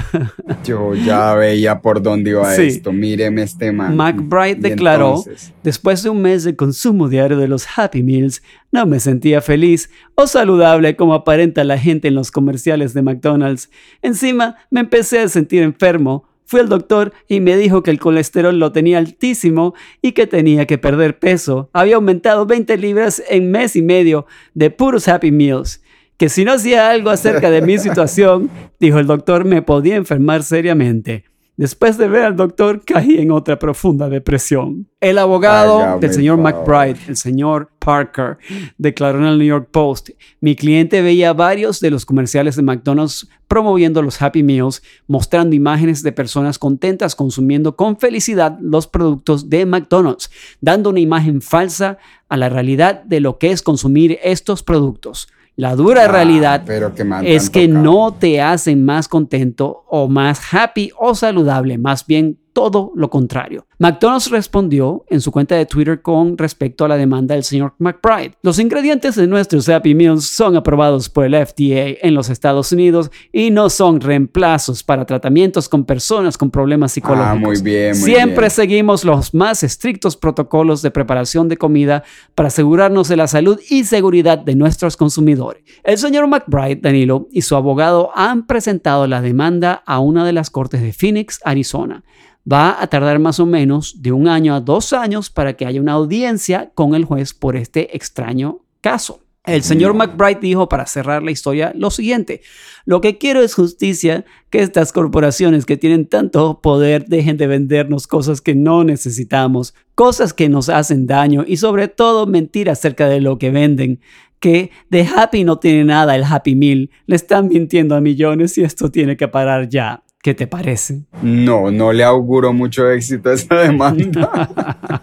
Yo 0.65 0.95
ya 0.95 1.35
veía 1.35 1.81
por 1.81 2.01
dónde 2.01 2.31
iba 2.31 2.49
Sí. 2.55 2.63
esto. 2.67 2.93
Míreme 2.93 3.43
este 3.43 3.73
man. 3.73 3.97
McBride 3.97 4.55
declaró, 4.55 5.17
entonces, 5.19 5.53
después 5.65 6.05
de 6.05 6.11
un 6.11 6.23
mes 6.23 6.45
de 6.45 6.55
consumo 6.55 7.09
diario 7.09 7.37
de 7.39 7.49
los 7.49 7.67
Happy 7.77 8.05
Meals, 8.05 8.41
no 8.71 8.87
me 8.87 9.01
sentía 9.01 9.41
feliz 9.41 9.91
o 10.15 10.29
saludable 10.29 10.95
como 10.95 11.15
aparenta 11.15 11.65
la 11.65 11.77
gente 11.77 12.07
en 12.07 12.15
los 12.15 12.31
comerciales 12.31 12.95
de 12.95 13.03
McDonald's. 13.03 13.71
Encima, 14.01 14.59
me 14.71 14.79
empecé 14.79 15.19
a 15.19 15.29
sentir 15.29 15.65
enfermo. 15.65 16.29
Fui 16.47 16.61
al 16.61 16.69
doctor 16.69 17.13
y 17.29 17.41
me 17.41 17.57
dijo 17.57 17.83
que 17.83 17.91
el 17.91 17.99
colesterol 17.99 18.59
lo 18.59 18.73
tenía 18.73 18.99
altísimo 18.99 19.75
y 20.03 20.13
que 20.13 20.27
tenía 20.27 20.67
que 20.67 20.79
perder 20.79 21.19
peso. 21.19 21.71
Había 21.73 21.97
aumentado 21.97 22.47
20 22.47 22.77
libras 22.77 23.23
en 23.29 23.51
mes 23.51 23.77
y 23.77 23.83
medio 23.83 24.27
de 24.53 24.71
puros 24.71 25.09
Happy 25.09 25.31
Meals. 25.31 25.83
Que 26.17 26.29
si 26.29 26.45
no 26.45 26.53
hacía 26.53 26.91
algo 26.91 27.11
acerca 27.11 27.51
de 27.51 27.63
mi 27.63 27.79
situación, 27.79 28.51
dijo 28.79 28.99
el 28.99 29.07
doctor, 29.07 29.45
me 29.45 29.63
podía 29.63 29.97
enfermar 29.97 30.43
seriamente. 30.43 31.25
Después 31.57 31.97
de 31.99 32.09
ver 32.09 32.25
al 32.25 32.35
doctor, 32.35 32.85
caí 32.85 33.19
en 33.19 33.31
otra 33.31 33.61
profunda 33.61 34.09
depresión. 34.09 34.89
El 35.01 35.19
abogado 35.19 35.79
Hágame 35.79 36.01
del 36.01 36.13
señor. 36.13 36.39
McBride, 36.39 36.99
el 37.07 37.17
señor 37.17 37.71
Parker, 37.79 38.39
declaró 38.77 39.19
en 39.19 39.27
el 39.27 39.39
New 39.39 39.47
York 39.47 39.69
Post, 39.71 40.11
mi 40.41 40.57
cliente 40.57 41.01
veía 41.01 41.33
varios 41.33 41.79
de 41.79 41.91
los 41.91 42.05
comerciales 42.05 42.57
de 42.57 42.63
McDonald's 42.63 43.29
promoviendo 43.47 44.03
los 44.03 44.21
Happy 44.21 44.43
Meals, 44.43 44.83
mostrando 45.07 45.55
imágenes 45.55 46.03
de 46.03 46.11
personas 46.11 46.59
contentas 46.59 47.15
consumiendo 47.15 47.77
con 47.77 47.99
felicidad 47.99 48.59
los 48.61 48.89
productos 48.89 49.49
de 49.49 49.65
McDonald's, 49.65 50.31
dando 50.61 50.91
una 50.91 51.01
imagen 51.01 51.41
falsa 51.41 51.99
a 52.29 52.37
la 52.37 52.49
realidad 52.49 53.05
de 53.05 53.21
lo 53.21 53.39
que 53.39 53.53
es 53.53 53.63
consumir 53.63 54.19
estos 54.25 54.65
productos. 54.65 55.29
La 55.57 55.77
dura 55.77 56.05
ah, 56.05 56.09
realidad 56.09 56.63
pero 56.67 56.95
que 56.95 57.07
es 57.23 57.49
que 57.49 57.69
no 57.69 58.13
te 58.13 58.43
hacen 58.43 58.85
más 58.85 59.07
contento 59.07 59.85
o 59.89 60.09
más 60.09 60.41
happy 60.53 60.91
o 60.99 61.15
saludable, 61.15 61.79
más 61.79 62.07
bien 62.07 62.39
todo 62.55 62.93
lo 62.95 63.11
contrario. 63.11 63.67
McDonald's 63.79 64.31
respondió 64.31 65.05
en 65.09 65.21
su 65.21 65.33
cuenta 65.33 65.57
de 65.57 65.67
Twitter 65.67 66.01
con 66.01 66.39
respecto 66.39 66.85
a 66.85 66.89
la 66.89 66.97
demanda 66.97 67.35
del 67.35 67.45
señor 67.45 67.75
McBride. 67.79 68.37
Los 68.43 68.59
ingredientes 68.59 69.17
de 69.17 69.27
nuestros 69.27 69.69
Happy 69.69 69.95
Meals 69.95 70.25
son 70.25 70.57
aprobados 70.57 71.11
por 71.11 71.25
el 71.27 71.35
FDA 71.35 71.99
en 72.01 72.15
los 72.15 72.31
Estados 72.31 72.71
Unidos 72.73 73.11
y 73.33 73.51
no 73.51 73.69
son 73.69 74.01
reemplazos 74.01 74.83
para 74.85 75.05
tratamientos 75.05 75.69
con 75.69 75.85
personas 75.85 76.39
con 76.39 76.51
problemas 76.51 76.93
psicológicos. 76.93 77.29
Ah, 77.29 77.35
muy 77.35 77.61
bien, 77.61 77.99
muy 77.99 78.11
Siempre 78.11 78.45
bien. 78.45 78.51
seguimos 78.51 79.05
los 79.05 79.35
más 79.35 79.65
estrictos 79.65 80.17
protocolos 80.17 80.81
de 80.81 80.93
preparación 80.93 81.49
de 81.49 81.57
comida 81.57 82.05
para 82.37 82.47
asegurarnos 82.47 83.09
de 83.09 83.17
la 83.17 83.27
salud 83.27 83.59
y 83.69 83.85
seguridad 83.85 84.39
de 84.39 84.55
nuestros 84.55 84.97
consumidores. 84.97 85.65
El 85.83 85.99
señor 85.99 86.29
McBride, 86.29 86.77
Danilo, 86.77 87.27
y 87.33 87.43
su 87.43 87.57
abogado 87.57 88.13
han 88.15 88.47
presentado 88.47 89.09
la 89.09 89.21
demanda 89.21 89.83
a 89.85 89.99
una 89.99 90.25
de 90.25 90.33
las 90.33 90.51
cortes 90.51 90.81
de 90.81 90.93
Phoenix, 90.93 91.41
Arizona. 91.45 92.05
Va 92.51 92.83
a 92.83 92.87
tardar 92.87 93.19
más 93.19 93.41
o 93.41 93.47
menos 93.47 94.03
de 94.03 94.13
un 94.13 94.29
año 94.29 94.55
a 94.55 94.61
dos 94.61 94.93
años 94.93 95.31
para 95.31 95.55
que 95.55 95.67
haya 95.67 95.81
una 95.81 95.93
audiencia 95.93 96.71
con 96.75 96.95
el 96.95 97.05
juez 97.05 97.33
por 97.33 97.57
este 97.57 97.97
extraño 97.97 98.61
caso. 98.81 99.25
El 99.47 99.63
señor 99.63 99.93
McBride 99.93 100.41
dijo 100.41 100.71
para 100.71 100.87
cerrar 100.87 101.23
la 101.23 101.31
historia 101.31 101.73
lo 101.77 101.91
siguiente, 101.91 102.41
lo 102.87 103.03
que 103.03 103.19
quiero 103.19 103.43
es 103.43 103.55
justicia, 103.55 104.25
que 104.49 104.63
estas 104.63 104.91
corporaciones 104.91 105.67
que 105.67 105.77
tienen 105.77 106.07
tanto 106.07 106.63
poder 106.63 107.05
dejen 107.07 107.37
de 107.37 107.47
vendernos 107.47 108.07
cosas 108.07 108.41
que 108.41 108.55
no 108.55 108.85
necesitamos, 108.85 109.75
cosas 109.95 110.33
que 110.33 110.49
nos 110.49 110.71
hacen 110.71 111.07
daño 111.07 111.45
y 111.47 111.59
sobre 111.59 111.89
todo 111.89 112.27
mentir 112.27 112.71
acerca 112.71 113.07
de 113.07 113.21
lo 113.21 113.39
que 113.39 113.51
venden, 113.51 114.01
que 114.41 114.71
de 114.89 115.07
Happy 115.07 115.45
no 115.45 115.59
tiene 115.59 115.85
nada 115.85 116.17
el 116.17 116.25
Happy 116.25 116.55
Meal, 116.55 116.89
le 117.05 117.17
están 117.17 117.49
mintiendo 117.49 117.97
a 117.97 118.01
millones 118.01 118.57
y 118.57 118.63
esto 118.63 118.91
tiene 118.91 119.19
que 119.19 119.29
parar 119.29 119.69
ya. 119.69 120.04
¿Qué 120.25 120.33
te 120.33 120.47
parece? 120.47 121.03
No, 121.21 121.71
no 121.71 121.93
le 121.93 122.03
auguro 122.03 122.55
mucho 122.55 122.91
éxito 122.91 123.29
a 123.29 123.35
esa 123.35 123.57
demanda. 123.57 125.03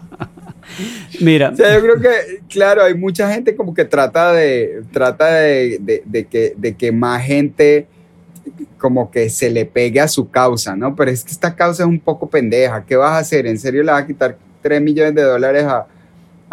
Mira, 1.20 1.50
O 1.50 1.56
sea, 1.56 1.74
yo 1.74 1.80
creo 1.80 2.00
que, 2.00 2.40
claro, 2.48 2.82
hay 2.82 2.94
mucha 2.94 3.32
gente 3.32 3.54
como 3.54 3.72
que 3.72 3.84
trata 3.84 4.32
de, 4.32 4.82
trata 4.90 5.32
de, 5.34 5.78
de- 5.80 6.02
de 6.04 6.24
que, 6.26 6.54
de 6.56 6.74
que 6.74 6.90
más 6.90 7.22
gente 7.22 7.86
como 8.78 9.12
que 9.12 9.30
se 9.30 9.48
le 9.50 9.64
pegue 9.64 10.00
a 10.00 10.08
su 10.08 10.28
causa, 10.28 10.74
¿no? 10.74 10.96
Pero 10.96 11.12
es 11.12 11.22
que 11.22 11.30
esta 11.30 11.54
causa 11.54 11.84
es 11.84 11.88
un 11.88 12.00
poco 12.00 12.28
pendeja. 12.28 12.84
¿Qué 12.84 12.96
vas 12.96 13.12
a 13.12 13.18
hacer? 13.18 13.46
¿En 13.46 13.60
serio 13.60 13.84
le 13.84 13.92
vas 13.92 14.02
a 14.02 14.06
quitar 14.08 14.36
3 14.60 14.82
millones 14.82 15.14
de 15.14 15.22
dólares 15.22 15.62
a, 15.62 15.86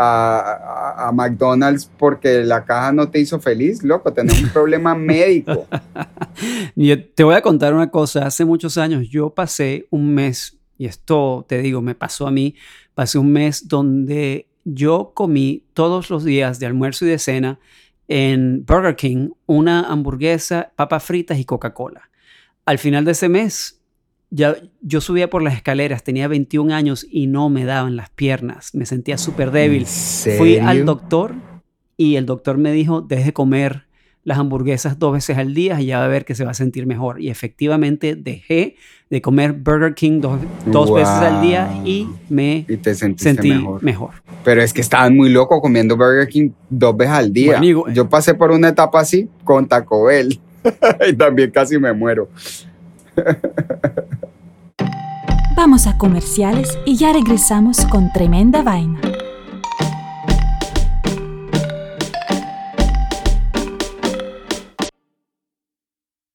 a, 0.01 1.11
McDonald's 1.13 1.89
porque 1.97 2.43
la 2.43 2.63
caja 2.63 2.93
no 2.93 3.09
te 3.09 3.19
hizo 3.19 3.39
feliz? 3.39 3.83
Loco, 3.83 4.13
tenés 4.13 4.41
un 4.41 4.49
problema 4.49 4.95
médico. 4.95 5.67
Yo 6.75 7.03
te 7.03 7.23
voy 7.23 7.35
a 7.35 7.41
contar 7.41 7.73
una 7.73 7.89
cosa. 7.89 8.25
Hace 8.25 8.45
muchos 8.45 8.77
años 8.77 9.09
yo 9.09 9.31
pasé 9.31 9.87
un 9.89 10.13
mes, 10.13 10.57
y 10.77 10.85
esto 10.85 11.45
te 11.47 11.61
digo, 11.61 11.81
me 11.81 11.95
pasó 11.95 12.27
a 12.27 12.31
mí, 12.31 12.55
pasé 12.93 13.17
un 13.17 13.31
mes 13.33 13.67
donde 13.67 14.47
yo 14.63 15.11
comí 15.13 15.65
todos 15.73 16.09
los 16.09 16.23
días 16.23 16.59
de 16.59 16.65
almuerzo 16.65 17.05
y 17.05 17.09
de 17.09 17.19
cena 17.19 17.59
en 18.07 18.65
Burger 18.65 18.95
King 18.95 19.29
una 19.45 19.81
hamburguesa, 19.81 20.71
papas 20.75 21.03
fritas 21.03 21.37
y 21.39 21.45
Coca-Cola. 21.45 22.09
Al 22.65 22.77
final 22.77 23.03
de 23.03 23.11
ese 23.11 23.29
mes, 23.29 23.78
ya 24.31 24.55
yo 24.81 25.01
subía 25.01 25.29
por 25.29 25.41
las 25.41 25.55
escaleras, 25.55 26.03
tenía 26.03 26.27
21 26.27 26.73
años 26.73 27.05
y 27.09 27.27
no 27.27 27.49
me 27.49 27.65
daban 27.65 27.95
las 27.95 28.09
piernas, 28.09 28.73
me 28.75 28.85
sentía 28.85 29.17
súper 29.17 29.51
débil. 29.51 29.85
¿En 30.25 30.37
Fui 30.37 30.57
al 30.57 30.85
doctor 30.85 31.33
y 31.97 32.15
el 32.15 32.25
doctor 32.25 32.57
me 32.57 32.71
dijo, 32.71 33.01
deje 33.01 33.25
de 33.25 33.33
comer 33.33 33.85
las 34.23 34.37
hamburguesas 34.37 34.99
dos 34.99 35.13
veces 35.13 35.37
al 35.37 35.53
día 35.53 35.81
y 35.81 35.87
ya 35.87 35.99
va 35.99 36.05
a 36.05 36.09
ver 36.09 36.25
que 36.25 36.35
se 36.35 36.45
va 36.45 36.51
a 36.51 36.53
sentir 36.53 36.85
mejor. 36.85 37.19
Y 37.19 37.29
efectivamente 37.29 38.15
dejé 38.15 38.75
de 39.09 39.21
comer 39.21 39.53
Burger 39.53 39.95
King 39.95 40.19
dos, 40.21 40.39
dos 40.67 40.93
veces 40.93 41.07
al 41.09 41.41
día 41.41 41.81
y 41.83 42.07
me 42.29 42.65
Y 42.69 42.77
te 42.77 42.93
sentiste 42.93 43.33
sentí 43.33 43.49
mejor. 43.53 43.83
mejor. 43.83 44.09
Pero 44.43 44.61
es 44.61 44.71
que 44.73 44.81
estaban 44.81 45.15
muy 45.15 45.29
locos 45.29 45.59
comiendo 45.61 45.97
Burger 45.97 46.27
King 46.27 46.51
dos 46.69 46.95
veces 46.95 47.13
al 47.13 47.33
día. 47.33 47.47
Bueno, 47.53 47.61
digo- 47.65 47.89
Yo 47.89 48.07
pasé 48.07 48.35
por 48.35 48.51
una 48.51 48.67
etapa 48.69 48.99
así 48.99 49.27
con 49.43 49.67
Taco 49.67 50.03
Bell 50.05 50.39
y 51.09 51.13
también 51.13 51.49
casi 51.49 51.79
me 51.79 51.91
muero. 51.93 52.29
Vamos 55.61 55.87
a 55.87 55.97
comerciales 55.97 56.79
y 56.85 56.95
ya 56.95 57.11
regresamos 57.11 57.85
con 57.87 58.13
tremenda 58.13 58.61
vaina. 58.61 59.01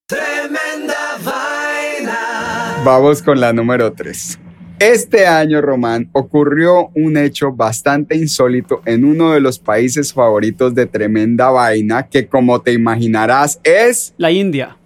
Tremenda 0.07 0.95
vaina. 1.25 2.83
Vamos 2.85 3.23
con 3.23 3.40
la 3.40 3.54
número 3.54 3.95
3. 3.95 4.38
Este 4.78 5.26
año, 5.26 5.62
Román, 5.62 6.11
ocurrió 6.12 6.90
un 6.95 7.16
hecho 7.16 7.50
bastante 7.50 8.19
insólito 8.19 8.83
en 8.85 9.07
uno 9.07 9.33
de 9.33 9.40
los 9.40 9.59
países 9.59 10.12
favoritos 10.12 10.75
de 10.75 10.85
Tremenda 10.85 11.49
Vaina, 11.49 12.09
que 12.09 12.26
como 12.26 12.61
te 12.61 12.75
imaginarás 12.75 13.59
es... 13.64 14.12
La 14.19 14.31
India, 14.31 14.76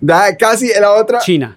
Da, 0.00 0.36
casi 0.36 0.68
la 0.80 0.90
otra... 0.94 1.20
China. 1.20 1.56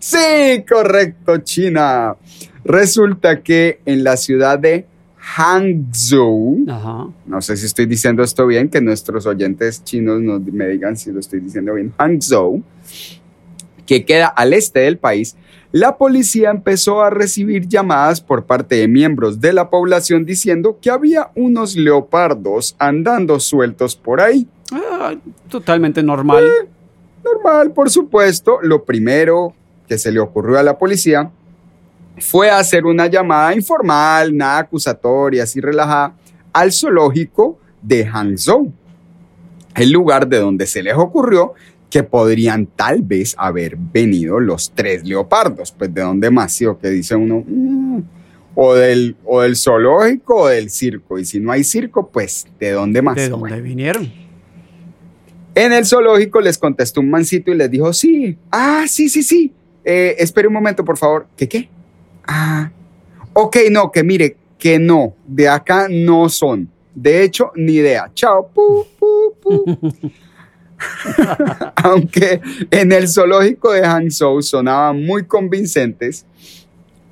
Sí, 0.00 0.64
correcto, 0.68 1.38
China. 1.38 2.16
Resulta 2.64 3.42
que 3.42 3.80
en 3.84 4.02
la 4.02 4.16
ciudad 4.16 4.58
de 4.58 4.86
Hangzhou, 5.18 6.64
Ajá. 6.68 7.08
no 7.26 7.42
sé 7.42 7.56
si 7.56 7.66
estoy 7.66 7.84
diciendo 7.86 8.22
esto 8.22 8.46
bien, 8.46 8.70
que 8.70 8.80
nuestros 8.80 9.26
oyentes 9.26 9.84
chinos 9.84 10.20
nos, 10.20 10.40
me 10.42 10.66
digan 10.68 10.96
si 10.96 11.12
lo 11.12 11.20
estoy 11.20 11.40
diciendo 11.40 11.74
bien, 11.74 11.92
Hangzhou, 11.98 12.62
que 13.86 14.04
queda 14.06 14.26
al 14.28 14.54
este 14.54 14.80
del 14.80 14.98
país, 14.98 15.36
la 15.72 15.98
policía 15.98 16.50
empezó 16.50 17.02
a 17.02 17.10
recibir 17.10 17.68
llamadas 17.68 18.20
por 18.20 18.44
parte 18.44 18.76
de 18.76 18.88
miembros 18.88 19.40
de 19.40 19.52
la 19.52 19.68
población 19.68 20.24
diciendo 20.24 20.78
que 20.80 20.90
había 20.90 21.30
unos 21.36 21.76
leopardos 21.76 22.74
andando 22.78 23.38
sueltos 23.38 23.96
por 23.96 24.20
ahí. 24.20 24.48
Ah, 24.72 25.14
totalmente 25.48 26.02
normal. 26.02 26.44
Normal, 27.22 27.72
por 27.72 27.90
supuesto. 27.90 28.58
Lo 28.62 28.84
primero 28.84 29.54
que 29.90 29.98
se 29.98 30.12
le 30.12 30.20
ocurrió 30.20 30.56
a 30.56 30.62
la 30.62 30.78
policía 30.78 31.32
fue 32.18 32.48
hacer 32.48 32.84
una 32.86 33.08
llamada 33.08 33.52
informal, 33.56 34.36
nada 34.36 34.58
acusatoria, 34.60 35.42
así 35.42 35.60
relajada, 35.60 36.14
al 36.52 36.70
zoológico 36.70 37.58
de 37.82 38.06
Hangzhou, 38.06 38.72
el 39.74 39.90
lugar 39.90 40.28
de 40.28 40.38
donde 40.38 40.68
se 40.68 40.80
les 40.84 40.94
ocurrió 40.94 41.54
que 41.90 42.04
podrían 42.04 42.66
tal 42.66 43.02
vez 43.02 43.34
haber 43.36 43.76
venido 43.76 44.38
los 44.38 44.70
tres 44.76 45.02
leopardos. 45.04 45.72
Pues 45.72 45.92
de 45.92 46.02
dónde 46.02 46.30
más, 46.30 46.52
sí, 46.52 46.66
o 46.66 46.78
que 46.78 46.88
dice 46.88 47.16
uno, 47.16 47.42
"Mm, 47.44 48.02
o, 48.54 48.74
del, 48.74 49.16
o 49.24 49.40
del 49.40 49.56
zoológico 49.56 50.42
o 50.42 50.46
del 50.48 50.70
circo. 50.70 51.18
Y 51.18 51.24
si 51.24 51.40
no 51.40 51.50
hay 51.50 51.64
circo, 51.64 52.10
pues 52.10 52.46
de 52.60 52.70
dónde 52.70 53.02
más. 53.02 53.16
¿De 53.16 53.28
Bueno. 53.30 53.56
dónde 53.56 53.60
vinieron? 53.68 54.12
En 55.56 55.72
el 55.72 55.84
zoológico 55.84 56.40
les 56.40 56.58
contestó 56.58 57.00
un 57.00 57.10
mancito 57.10 57.50
y 57.50 57.56
les 57.56 57.68
dijo, 57.68 57.92
sí, 57.92 58.38
ah, 58.52 58.84
sí, 58.86 59.08
sí, 59.08 59.24
sí. 59.24 59.52
Eh, 59.84 60.16
espere 60.18 60.48
un 60.48 60.54
momento, 60.54 60.84
por 60.84 60.98
favor. 60.98 61.26
¿Qué 61.36 61.48
qué? 61.48 61.68
Ah, 62.26 62.70
ok, 63.32 63.56
no, 63.70 63.90
que 63.90 64.02
mire, 64.02 64.36
que 64.58 64.78
no, 64.78 65.14
de 65.26 65.48
acá 65.48 65.86
no 65.90 66.28
son. 66.28 66.68
De 66.94 67.22
hecho, 67.22 67.52
ni 67.54 67.74
idea. 67.74 68.10
Chao. 68.14 68.50
Aunque 71.76 72.40
en 72.70 72.92
el 72.92 73.08
zoológico 73.08 73.72
de 73.72 73.82
Hangzhou 73.82 74.42
sonaban 74.42 75.04
muy 75.04 75.24
convincentes, 75.24 76.26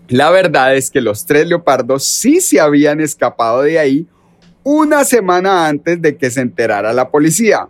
la 0.08 0.30
verdad 0.30 0.74
es 0.74 0.90
que 0.90 1.00
los 1.00 1.26
tres 1.26 1.46
leopardos 1.46 2.04
sí 2.04 2.40
se 2.40 2.60
habían 2.60 3.00
escapado 3.00 3.62
de 3.62 3.78
ahí 3.78 4.06
una 4.62 5.04
semana 5.04 5.66
antes 5.66 6.00
de 6.00 6.16
que 6.16 6.30
se 6.30 6.40
enterara 6.40 6.92
la 6.92 7.10
policía. 7.10 7.68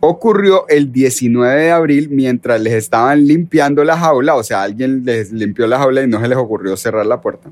Ocurrió 0.00 0.68
el 0.68 0.92
19 0.92 1.60
de 1.62 1.70
abril 1.72 2.08
mientras 2.10 2.60
les 2.60 2.74
estaban 2.74 3.26
limpiando 3.26 3.82
la 3.82 3.96
jaula, 3.98 4.36
o 4.36 4.42
sea, 4.44 4.62
alguien 4.62 5.04
les 5.04 5.32
limpió 5.32 5.66
la 5.66 5.78
jaula 5.78 6.02
y 6.02 6.06
no 6.06 6.20
se 6.20 6.28
les 6.28 6.38
ocurrió 6.38 6.76
cerrar 6.76 7.04
la 7.06 7.20
puerta. 7.20 7.50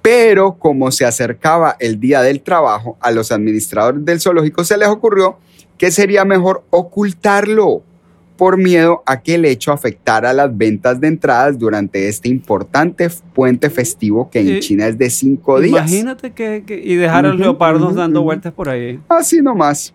Pero 0.00 0.54
como 0.58 0.90
se 0.90 1.04
acercaba 1.04 1.76
el 1.80 2.00
día 2.00 2.22
del 2.22 2.40
trabajo, 2.40 2.96
a 3.00 3.10
los 3.10 3.30
administradores 3.32 4.04
del 4.04 4.20
zoológico 4.20 4.64
se 4.64 4.76
les 4.78 4.88
ocurrió 4.88 5.38
que 5.78 5.90
sería 5.90 6.24
mejor 6.24 6.64
ocultarlo 6.70 7.82
por 8.36 8.56
miedo 8.56 9.02
a 9.06 9.20
que 9.22 9.36
el 9.36 9.44
hecho 9.44 9.70
afectara 9.70 10.32
las 10.32 10.56
ventas 10.56 11.00
de 11.00 11.06
entradas 11.06 11.56
durante 11.58 12.08
este 12.08 12.28
importante 12.28 13.08
puente 13.32 13.70
festivo 13.70 14.28
que 14.28 14.40
en 14.40 14.58
China 14.60 14.88
es 14.88 14.98
de 14.98 15.08
cinco 15.08 15.60
días. 15.60 15.88
Imagínate 15.88 16.32
que, 16.32 16.64
que- 16.66 16.80
y 16.82 16.96
dejar 16.96 17.26
a 17.26 17.28
los 17.28 17.38
leopardos 17.38 17.94
dando 17.94 18.22
vueltas 18.22 18.52
por 18.52 18.68
ahí. 18.68 18.98
Así 19.08 19.40
nomás. 19.40 19.93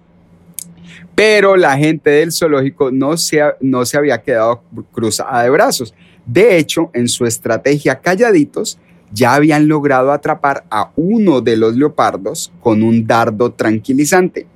Pero 1.19 1.57
la 1.57 1.77
gente 1.77 2.11
del 2.11 2.31
zoológico 2.31 2.91
no 2.91 3.17
se, 3.17 3.41
no 3.59 3.85
se 3.85 3.97
había 3.97 4.21
quedado 4.21 4.63
cruzada 4.93 5.43
de 5.43 5.49
brazos. 5.49 5.93
De 6.25 6.57
hecho, 6.57 6.91
en 6.93 7.09
su 7.09 7.25
estrategia 7.25 7.99
calladitos, 7.99 8.79
ya 9.11 9.33
habían 9.33 9.67
logrado 9.67 10.13
atrapar 10.13 10.63
a 10.71 10.93
uno 10.95 11.41
de 11.41 11.57
los 11.57 11.75
leopardos 11.75 12.53
con 12.61 12.83
un 12.83 13.05
dardo 13.05 13.51
tranquilizante. 13.51 14.47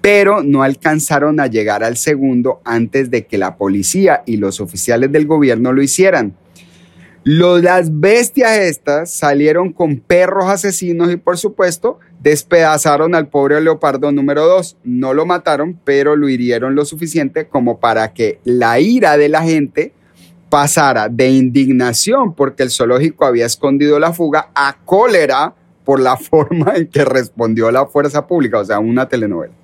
Pero 0.00 0.42
no 0.42 0.62
alcanzaron 0.62 1.38
a 1.38 1.48
llegar 1.48 1.84
al 1.84 1.98
segundo 1.98 2.62
antes 2.64 3.10
de 3.10 3.26
que 3.26 3.36
la 3.36 3.58
policía 3.58 4.22
y 4.24 4.38
los 4.38 4.62
oficiales 4.62 5.12
del 5.12 5.26
gobierno 5.26 5.70
lo 5.74 5.82
hicieran. 5.82 6.34
Las 7.24 8.00
bestias 8.00 8.56
estas 8.56 9.12
salieron 9.12 9.74
con 9.74 9.98
perros 9.98 10.46
asesinos 10.46 11.12
y 11.12 11.16
por 11.16 11.36
supuesto 11.36 11.98
despedazaron 12.20 13.14
al 13.14 13.28
pobre 13.28 13.60
leopardo 13.60 14.12
número 14.12 14.46
2. 14.46 14.76
No 14.84 15.14
lo 15.14 15.26
mataron, 15.26 15.78
pero 15.84 16.16
lo 16.16 16.28
hirieron 16.28 16.74
lo 16.74 16.84
suficiente 16.84 17.48
como 17.48 17.80
para 17.80 18.12
que 18.12 18.38
la 18.44 18.78
ira 18.78 19.16
de 19.16 19.28
la 19.28 19.42
gente 19.42 19.92
pasara 20.48 21.08
de 21.08 21.30
indignación 21.30 22.34
porque 22.34 22.64
el 22.64 22.70
zoológico 22.70 23.24
había 23.24 23.46
escondido 23.46 23.98
la 23.98 24.12
fuga 24.12 24.50
a 24.54 24.76
cólera 24.84 25.54
por 25.84 26.00
la 26.00 26.16
forma 26.18 26.74
en 26.76 26.88
que 26.88 27.04
respondió 27.04 27.70
la 27.70 27.86
fuerza 27.86 28.26
pública, 28.26 28.58
o 28.58 28.64
sea, 28.64 28.78
una 28.78 29.08
telenovela. 29.08 29.54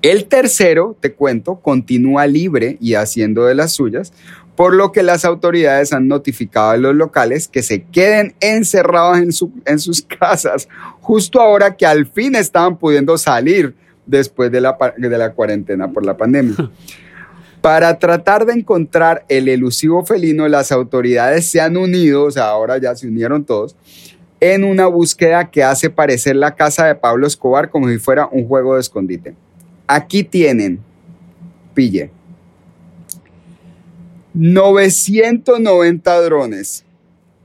El 0.00 0.26
tercero, 0.26 0.96
te 1.00 1.12
cuento, 1.12 1.56
continúa 1.56 2.26
libre 2.26 2.78
y 2.80 2.94
haciendo 2.94 3.44
de 3.44 3.56
las 3.56 3.72
suyas, 3.72 4.12
por 4.58 4.74
lo 4.74 4.90
que 4.90 5.04
las 5.04 5.24
autoridades 5.24 5.92
han 5.92 6.08
notificado 6.08 6.70
a 6.70 6.76
los 6.76 6.92
locales 6.92 7.46
que 7.46 7.62
se 7.62 7.84
queden 7.84 8.34
encerrados 8.40 9.18
en, 9.18 9.30
en 9.66 9.78
sus 9.78 10.02
casas, 10.18 10.68
justo 11.00 11.40
ahora 11.40 11.76
que 11.76 11.86
al 11.86 12.06
fin 12.06 12.34
estaban 12.34 12.76
pudiendo 12.76 13.16
salir 13.18 13.76
después 14.04 14.50
de 14.50 14.60
la, 14.60 14.76
de 14.96 15.16
la 15.16 15.30
cuarentena 15.30 15.92
por 15.92 16.04
la 16.04 16.16
pandemia. 16.16 16.56
Para 17.60 18.00
tratar 18.00 18.46
de 18.46 18.54
encontrar 18.54 19.24
el 19.28 19.46
elusivo 19.48 20.04
felino, 20.04 20.48
las 20.48 20.72
autoridades 20.72 21.48
se 21.48 21.60
han 21.60 21.76
unido, 21.76 22.24
o 22.24 22.30
sea, 22.32 22.48
ahora 22.48 22.78
ya 22.78 22.96
se 22.96 23.06
unieron 23.06 23.44
todos, 23.44 23.76
en 24.40 24.64
una 24.64 24.88
búsqueda 24.88 25.52
que 25.52 25.62
hace 25.62 25.88
parecer 25.88 26.34
la 26.34 26.56
casa 26.56 26.84
de 26.84 26.96
Pablo 26.96 27.28
Escobar 27.28 27.70
como 27.70 27.88
si 27.88 27.98
fuera 27.98 28.26
un 28.26 28.48
juego 28.48 28.74
de 28.74 28.80
escondite. 28.80 29.36
Aquí 29.86 30.24
tienen, 30.24 30.80
pille, 31.74 32.10
990 34.34 36.20
drones, 36.22 36.84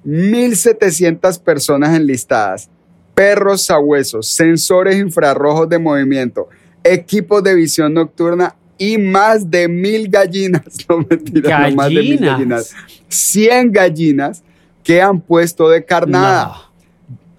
1.700 0.06 1.40
personas 1.40 1.96
enlistadas, 1.96 2.70
perros 3.16 3.64
sabuesos, 3.66 4.28
sensores 4.28 4.98
infrarrojos 4.98 5.70
de 5.70 5.80
movimiento, 5.80 6.50
equipos 6.84 7.44
de 7.44 7.56
visión 7.56 7.94
nocturna 7.94 8.56
y 8.78 8.98
más 8.98 9.50
de 9.50 9.68
mil 9.68 10.10
gallinas. 10.10 10.64
No 10.90 11.06
mentira, 11.10 11.70
no 11.70 11.76
más 11.76 11.90
de 11.90 12.02
mil 12.02 12.18
gallinas. 12.18 12.74
100 13.08 13.72
gallinas 13.72 14.44
que 14.84 15.02
han 15.02 15.22
puesto 15.22 15.70
de 15.70 15.86
carnada. 15.86 16.46
No. 16.46 16.73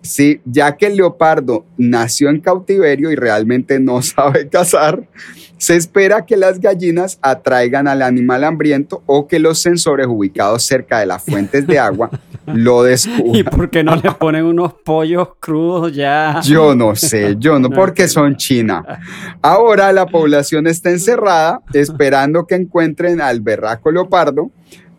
Sí, 0.04 0.42
ya 0.44 0.76
que 0.76 0.88
el 0.88 0.96
leopardo 0.96 1.64
nació 1.78 2.28
en 2.28 2.40
cautiverio 2.40 3.10
y 3.10 3.16
realmente 3.16 3.80
no 3.80 4.02
sabe 4.02 4.48
cazar, 4.48 5.08
se 5.56 5.76
espera 5.76 6.26
que 6.26 6.36
las 6.36 6.60
gallinas 6.60 7.18
atraigan 7.22 7.88
al 7.88 8.02
animal 8.02 8.44
hambriento 8.44 9.02
o 9.06 9.26
que 9.26 9.38
los 9.38 9.58
sensores 9.58 10.06
ubicados 10.06 10.62
cerca 10.62 10.98
de 10.98 11.06
las 11.06 11.22
fuentes 11.24 11.66
de 11.66 11.78
agua 11.78 12.10
lo 12.44 12.82
descubran. 12.84 13.34
¿Y 13.34 13.42
por 13.44 13.70
qué 13.70 13.82
no 13.82 13.96
le 13.96 14.12
ponen 14.12 14.44
unos 14.44 14.74
pollos 14.74 15.28
crudos 15.40 15.94
ya? 15.94 16.38
Yo 16.42 16.74
no 16.74 16.94
sé, 16.94 17.36
yo 17.38 17.58
no, 17.58 17.70
porque 17.74 18.06
son 18.06 18.36
China. 18.36 18.84
Ahora 19.40 19.90
la 19.94 20.04
población 20.04 20.66
está 20.66 20.90
encerrada 20.90 21.62
esperando 21.72 22.46
que 22.46 22.56
encuentren 22.56 23.22
al 23.22 23.40
berraco 23.40 23.90
leopardo, 23.90 24.50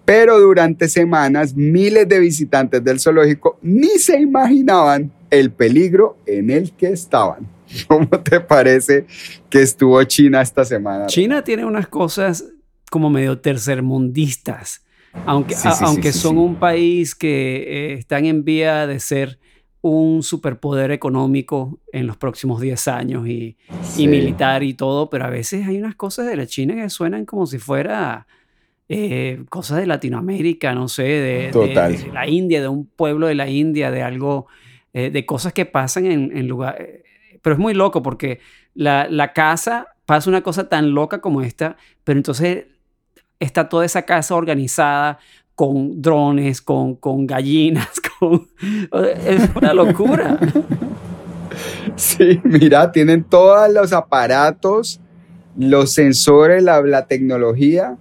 pero 0.05 0.39
durante 0.39 0.87
semanas 0.87 1.55
miles 1.55 2.07
de 2.07 2.19
visitantes 2.19 2.83
del 2.83 2.99
zoológico 2.99 3.57
ni 3.61 3.89
se 3.97 4.19
imaginaban 4.19 5.11
el 5.31 5.51
peligro 5.51 6.17
en 6.27 6.49
el 6.51 6.71
que 6.73 6.87
estaban. 6.89 7.47
¿Cómo 7.87 8.07
te 8.07 8.39
parece 8.39 9.05
que 9.49 9.61
estuvo 9.63 10.01
China 10.03 10.41
esta 10.41 10.63
semana? 10.63 11.07
China 11.07 11.43
tiene 11.43 11.65
unas 11.65 11.87
cosas 11.87 12.45
como 12.91 13.09
medio 13.09 13.39
tercermundistas, 13.39 14.83
aunque, 15.25 15.55
Sí, 15.55 15.61
sí, 15.61 15.67
a- 15.83 15.87
aunque 15.87 16.11
sí, 16.13 16.19
son 16.19 16.37
un 16.37 16.55
país 16.55 17.15
que 17.15 17.55
eh, 17.57 17.93
están 17.93 18.25
en 18.25 18.43
vía 18.43 18.85
de 18.87 18.99
ser 18.99 19.39
un 19.81 20.23
superpoder 20.23 20.91
económico 20.91 21.79
en 21.91 22.07
los 22.07 22.17
próximos 22.17 22.59
10 22.61 22.87
años 22.87 23.27
y, 23.27 23.55
y 23.97 24.07
militar 24.07 24.63
y 24.63 24.73
todo, 24.73 25.09
pero 25.09 25.25
a 25.25 25.29
veces 25.29 25.67
hay 25.67 25.77
unas 25.77 25.95
cosas 25.95 26.25
de 26.27 26.35
la 26.35 26.47
China 26.47 26.75
que 26.75 26.89
suenan 26.89 27.25
como 27.25 27.45
si 27.45 27.59
fuera 27.59 28.25
eh, 28.89 29.43
cosas 29.49 29.77
de 29.79 29.87
Latinoamérica, 29.87 30.73
no 30.73 30.87
sé, 30.87 31.03
de, 31.03 31.33
de- 31.47 31.49
Total. 31.51 31.97
de 31.97 32.11
la 32.13 32.27
India, 32.27 32.61
de 32.61 32.67
un 32.67 32.85
pueblo 32.85 33.27
de 33.27 33.35
la 33.35 33.49
India, 33.49 33.91
de 33.91 34.03
algo, 34.03 34.47
eh, 34.93 35.09
de 35.09 35.25
cosas 35.25 35.53
que 35.53 35.65
pasan 35.65 36.05
en, 36.05 36.35
en 36.37 36.47
lugares. 36.47 37.01
Pero 37.41 37.53
es 37.55 37.59
muy 37.59 37.73
loco 37.73 38.01
porque 38.01 38.39
la, 38.73 39.07
la 39.09 39.33
casa 39.33 39.87
pasa 40.05 40.29
una 40.29 40.41
cosa 40.41 40.69
tan 40.69 40.93
loca 40.93 41.19
como 41.21 41.41
esta, 41.41 41.77
pero 42.03 42.17
entonces 42.19 42.65
está 43.39 43.69
toda 43.69 43.85
esa 43.85 44.03
casa 44.03 44.35
organizada 44.35 45.19
con 45.55 46.01
drones, 46.01 46.61
con, 46.61 46.95
con 46.95 47.25
gallinas, 47.25 47.89
con... 48.19 48.47
Es 49.25 49.49
una 49.55 49.73
locura. 49.73 50.37
Sí, 51.95 52.41
mira, 52.43 52.91
tienen 52.91 53.23
todos 53.23 53.71
los 53.71 53.93
aparatos, 53.93 54.99
los 55.57 55.93
sensores, 55.93 56.61
la, 56.63 56.81
la 56.81 57.07
tecnología, 57.07 57.97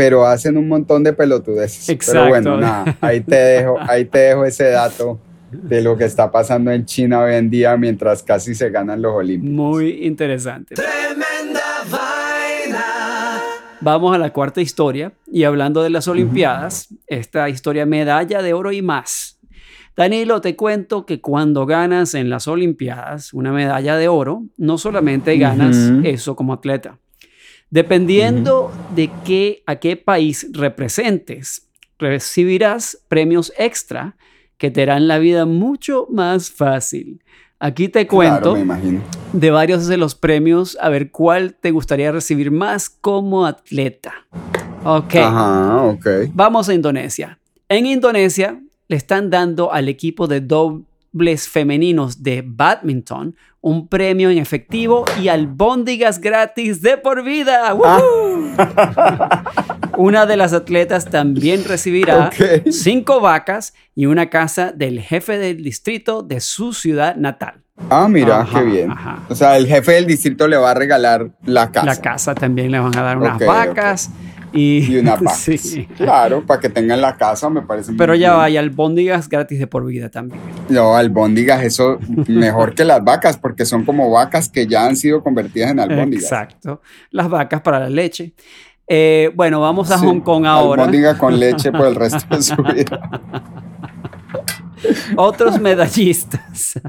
pero 0.00 0.24
hacen 0.24 0.56
un 0.56 0.66
montón 0.66 1.04
de 1.04 1.12
pelotudeces. 1.12 1.90
Exacto. 1.90 2.20
Pero 2.20 2.30
bueno, 2.30 2.56
nada, 2.56 2.96
ahí 3.02 3.20
te 3.20 3.36
dejo, 3.36 3.76
ahí 3.78 4.06
te 4.06 4.18
dejo 4.18 4.46
ese 4.46 4.70
dato 4.70 5.20
de 5.52 5.82
lo 5.82 5.94
que 5.98 6.04
está 6.04 6.32
pasando 6.32 6.70
en 6.70 6.86
China 6.86 7.20
hoy 7.20 7.34
en 7.34 7.50
día 7.50 7.76
mientras 7.76 8.22
casi 8.22 8.54
se 8.54 8.70
ganan 8.70 9.02
los 9.02 9.12
Olímpicos. 9.14 9.54
Muy 9.54 10.06
interesante. 10.06 10.74
Tremenda 10.74 11.60
vaina. 11.90 13.42
Vamos 13.82 14.14
a 14.14 14.18
la 14.18 14.32
cuarta 14.32 14.62
historia 14.62 15.12
y 15.30 15.44
hablando 15.44 15.82
de 15.82 15.90
las 15.90 16.08
Olimpiadas, 16.08 16.88
esta 17.06 17.50
historia 17.50 17.84
medalla 17.84 18.40
de 18.40 18.54
oro 18.54 18.72
y 18.72 18.80
más. 18.80 19.38
Danilo, 19.98 20.40
te 20.40 20.56
cuento 20.56 21.04
que 21.04 21.20
cuando 21.20 21.66
ganas 21.66 22.14
en 22.14 22.30
las 22.30 22.48
Olimpiadas 22.48 23.34
una 23.34 23.52
medalla 23.52 23.98
de 23.98 24.08
oro, 24.08 24.44
no 24.56 24.78
solamente 24.78 25.36
ganas 25.36 25.76
eso 26.04 26.36
como 26.36 26.54
atleta. 26.54 26.96
Dependiendo 27.70 28.72
de 28.94 29.10
qué, 29.24 29.62
a 29.64 29.76
qué 29.76 29.96
país 29.96 30.48
representes, 30.52 31.68
recibirás 31.98 32.98
premios 33.08 33.52
extra 33.56 34.16
que 34.58 34.70
te 34.70 34.82
harán 34.82 35.06
la 35.06 35.18
vida 35.18 35.46
mucho 35.46 36.06
más 36.10 36.50
fácil. 36.50 37.22
Aquí 37.60 37.88
te 37.88 38.06
cuento 38.06 38.54
Claro, 38.54 39.02
de 39.32 39.50
varios 39.50 39.86
de 39.86 39.96
los 39.98 40.14
premios, 40.14 40.76
a 40.80 40.88
ver 40.88 41.10
cuál 41.10 41.54
te 41.54 41.70
gustaría 41.70 42.10
recibir 42.10 42.50
más 42.50 42.90
como 42.90 43.46
atleta. 43.46 44.26
Ok, 44.82 45.14
Ajá, 45.16 45.82
ok. 45.84 46.06
vamos 46.32 46.68
a 46.68 46.74
Indonesia. 46.74 47.38
En 47.68 47.86
Indonesia 47.86 48.60
le 48.88 48.96
están 48.96 49.30
dando 49.30 49.72
al 49.72 49.88
equipo 49.88 50.26
de 50.26 50.40
dobles 50.40 51.48
femeninos 51.48 52.22
de 52.22 52.42
badminton 52.44 53.36
un 53.62 53.88
premio 53.88 54.30
en 54.30 54.38
efectivo 54.38 55.04
y 55.20 55.28
albóndigas 55.28 56.20
gratis 56.20 56.80
de 56.82 56.96
por 56.96 57.22
vida. 57.22 57.74
¡Woohoo! 57.74 58.50
Una 59.96 60.24
de 60.26 60.36
las 60.36 60.52
atletas 60.52 61.06
también 61.10 61.64
recibirá 61.64 62.28
Ok. 62.28 62.68
cinco 62.70 63.20
vacas 63.20 63.74
y 63.94 64.06
una 64.06 64.30
casa 64.30 64.72
del 64.72 65.00
jefe 65.00 65.36
del 65.38 65.62
distrito 65.62 66.22
de 66.22 66.40
su 66.40 66.72
ciudad 66.72 67.16
natal. 67.16 67.62
Ah, 67.88 68.08
mira, 68.08 68.40
Ajá, 68.40 68.60
qué 68.60 68.64
bien. 68.66 68.90
ajá. 68.90 69.18
O 69.28 69.34
sea, 69.34 69.56
el 69.56 69.66
jefe 69.66 69.92
del 69.92 70.06
distrito 70.06 70.46
le 70.48 70.56
va 70.56 70.70
a 70.70 70.74
regalar 70.74 71.30
la 71.44 71.70
casa. 71.72 71.86
La 71.86 71.96
casa 71.96 72.34
también 72.34 72.70
le 72.70 72.78
van 72.78 72.96
a 72.96 73.02
dar 73.02 73.18
unas 73.18 73.36
Ok, 73.36 73.42
ok. 73.42 73.46
vacas 73.48 74.10
y, 74.52 74.92
Y 74.92 74.96
una 74.98 75.16
sí. 75.34 75.86
Claro, 75.96 76.44
para 76.44 76.60
que 76.60 76.68
tengan 76.68 77.00
la 77.00 77.16
casa, 77.16 77.48
me 77.50 77.62
parece 77.62 77.90
muy 77.92 77.98
Pero 77.98 78.14
ya 78.14 78.30
bien. 78.30 78.38
vaya, 78.38 78.60
albóndigas 78.60 79.28
gratis 79.28 79.58
de 79.58 79.66
por 79.66 79.84
vida 79.86 80.08
también. 80.10 80.40
No, 80.68 80.96
albóndigas, 80.96 81.62
eso 81.62 81.98
mejor 82.26 82.74
que 82.74 82.84
las 82.84 83.02
vacas, 83.04 83.36
porque 83.36 83.64
son 83.64 83.84
como 83.84 84.10
vacas 84.10 84.48
que 84.48 84.66
ya 84.66 84.86
han 84.86 84.96
sido 84.96 85.22
convertidas 85.22 85.70
en 85.70 85.80
albóndigas. 85.80 86.24
Exacto. 86.24 86.80
Las 87.10 87.28
vacas 87.28 87.60
para 87.62 87.78
la 87.80 87.90
leche. 87.90 88.34
Eh, 88.92 89.30
bueno, 89.36 89.60
vamos 89.60 89.90
a 89.92 89.98
Sí, 89.98 90.04
Hong 90.06 90.20
Kong 90.20 90.46
ahora. 90.46 90.82
Albóndiga 90.82 91.16
con 91.16 91.38
leche 91.38 91.70
por 91.70 91.86
el 91.86 91.94
resto 91.94 92.34
de 92.34 92.42
su 92.42 92.56
vida. 92.74 93.20
Otros 95.16 95.60
medallistas 95.60 96.80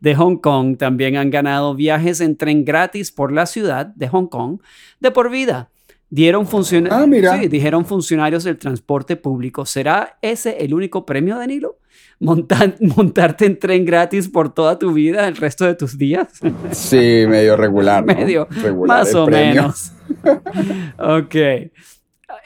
de 0.00 0.14
Hong 0.14 0.36
Kong 0.36 0.76
también 0.78 1.16
han 1.16 1.30
ganado 1.30 1.74
viajes 1.74 2.20
en 2.20 2.36
tren 2.36 2.64
gratis 2.64 3.12
por 3.12 3.32
la 3.32 3.44
ciudad 3.46 3.86
de 3.86 4.08
Hong 4.08 4.26
Kong 4.28 4.60
de 5.00 5.10
por 5.10 5.30
vida. 5.30 5.68
Dieron 6.10 6.46
funciona- 6.46 6.88
Ah, 6.92 7.06
mira. 7.06 7.38
Sí, 7.38 7.48
dijeron 7.48 7.84
funcionarios 7.84 8.44
del 8.44 8.56
transporte 8.58 9.16
público. 9.16 9.66
¿Será 9.66 10.18
ese 10.22 10.64
el 10.64 10.72
único 10.72 11.04
premio, 11.04 11.36
Danilo? 11.36 11.78
Montar- 12.20 12.76
montarte 12.96 13.44
en 13.46 13.58
tren 13.58 13.84
gratis 13.84 14.28
por 14.28 14.52
toda 14.54 14.78
tu 14.78 14.92
vida, 14.92 15.28
el 15.28 15.36
resto 15.36 15.64
de 15.66 15.74
tus 15.74 15.98
días. 15.98 16.28
Sí, 16.70 16.96
medio 17.28 17.56
regular. 17.56 18.04
¿no? 18.06 18.14
Medio, 18.14 18.46
Regular 18.50 18.98
más 18.98 19.14
o 19.14 19.26
premio. 19.26 19.62
menos. 19.62 19.92
ok. 20.98 21.34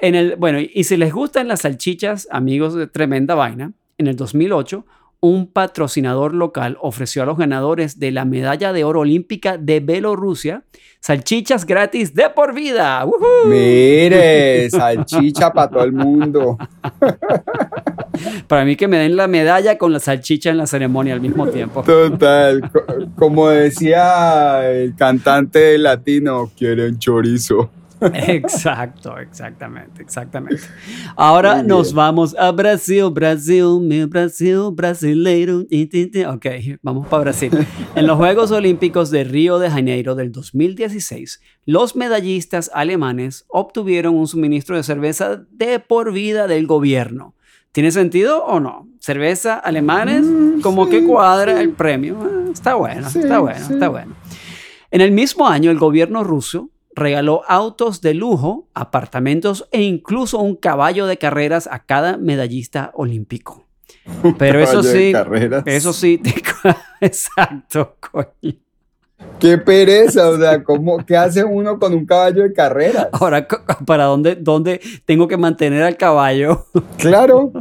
En 0.00 0.14
el, 0.14 0.36
bueno, 0.36 0.58
y 0.60 0.84
si 0.84 0.96
les 0.96 1.12
gustan 1.12 1.48
las 1.48 1.60
salchichas, 1.60 2.26
amigos 2.30 2.74
de 2.74 2.86
Tremenda 2.88 3.34
Vaina, 3.34 3.72
en 3.98 4.06
el 4.08 4.16
2008, 4.16 4.84
un 5.24 5.46
patrocinador 5.46 6.34
local 6.34 6.76
ofreció 6.80 7.22
a 7.22 7.26
los 7.26 7.38
ganadores 7.38 8.00
de 8.00 8.10
la 8.10 8.24
medalla 8.24 8.72
de 8.72 8.82
oro 8.82 9.00
olímpica 9.00 9.56
de 9.56 9.78
Bielorrusia 9.80 10.64
salchichas 10.98 11.64
gratis 11.64 12.14
de 12.14 12.28
por 12.30 12.54
vida. 12.54 13.04
¡Woohoo! 13.04 13.46
Mire, 13.48 14.68
salchicha 14.70 15.52
para 15.52 15.70
todo 15.70 15.84
el 15.84 15.92
mundo. 15.92 16.58
Para 18.46 18.64
mí 18.64 18.76
que 18.76 18.86
me 18.88 18.98
den 18.98 19.16
la 19.16 19.26
medalla 19.26 19.78
con 19.78 19.92
la 19.92 19.98
salchicha 19.98 20.50
en 20.50 20.58
la 20.58 20.66
ceremonia 20.66 21.14
al 21.14 21.20
mismo 21.20 21.48
tiempo. 21.48 21.82
Total, 21.82 22.70
co- 22.70 22.84
como 23.16 23.48
decía 23.48 24.70
el 24.70 24.94
cantante 24.94 25.78
latino, 25.78 26.50
quieren 26.56 26.98
chorizo. 26.98 27.70
Exacto, 28.14 29.18
exactamente, 29.18 30.02
exactamente. 30.02 30.62
Ahora 31.16 31.62
nos 31.62 31.92
vamos 31.92 32.34
a 32.38 32.50
Brasil, 32.50 33.04
Brasil, 33.12 33.80
mi 33.80 34.04
Brasil, 34.04 34.70
brasileiro. 34.72 35.64
Ok, 36.28 36.46
vamos 36.82 37.06
para 37.08 37.22
Brasil. 37.24 37.50
En 37.94 38.06
los 38.06 38.16
Juegos 38.16 38.50
Olímpicos 38.50 39.10
de 39.10 39.24
Río 39.24 39.58
de 39.58 39.70
Janeiro 39.70 40.14
del 40.14 40.32
2016, 40.32 41.40
los 41.66 41.96
medallistas 41.96 42.70
alemanes 42.74 43.44
obtuvieron 43.48 44.14
un 44.16 44.26
suministro 44.26 44.76
de 44.76 44.82
cerveza 44.82 45.44
de 45.50 45.78
por 45.78 46.12
vida 46.12 46.46
del 46.46 46.66
gobierno. 46.66 47.34
¿Tiene 47.72 47.90
sentido 47.90 48.44
o 48.44 48.60
no? 48.60 48.86
Cerveza 48.98 49.54
alemanes, 49.54 50.26
como 50.62 50.88
que 50.90 51.04
cuadra 51.04 51.60
el 51.60 51.70
premio. 51.70 52.18
Ah, 52.20 52.50
Está 52.52 52.74
bueno, 52.74 53.08
Sí, 53.08 53.20
está 53.20 53.38
bueno, 53.38 53.66
está 53.70 53.88
bueno. 53.88 54.14
En 54.90 55.00
el 55.00 55.10
mismo 55.10 55.48
año, 55.48 55.70
el 55.70 55.78
gobierno 55.78 56.22
ruso 56.22 56.68
regaló 56.94 57.42
autos 57.48 58.00
de 58.00 58.14
lujo, 58.14 58.68
apartamentos 58.74 59.68
e 59.72 59.82
incluso 59.82 60.38
un 60.38 60.56
caballo 60.56 61.06
de 61.06 61.18
carreras 61.18 61.68
a 61.70 61.80
cada 61.84 62.16
medallista 62.16 62.90
olímpico. 62.94 63.64
Pero 64.38 64.60
eso 64.60 64.82
sí, 64.82 65.12
carreras. 65.12 65.62
eso 65.66 65.92
sí, 65.92 66.18
te- 66.22 66.34
exacto, 67.00 67.96
coño. 68.00 68.54
Qué 69.38 69.56
pereza, 69.58 70.28
o 70.28 70.36
sea, 70.38 70.62
¿cómo, 70.64 70.98
¿qué 71.06 71.16
hace 71.16 71.44
uno 71.44 71.78
con 71.78 71.94
un 71.94 72.04
caballo 72.06 72.42
de 72.42 72.52
carrera? 72.52 73.08
Ahora, 73.12 73.46
¿para 73.86 74.04
dónde, 74.04 74.34
dónde 74.36 74.80
tengo 75.04 75.28
que 75.28 75.36
mantener 75.36 75.82
al 75.84 75.96
caballo? 75.96 76.66
Claro. 76.98 77.52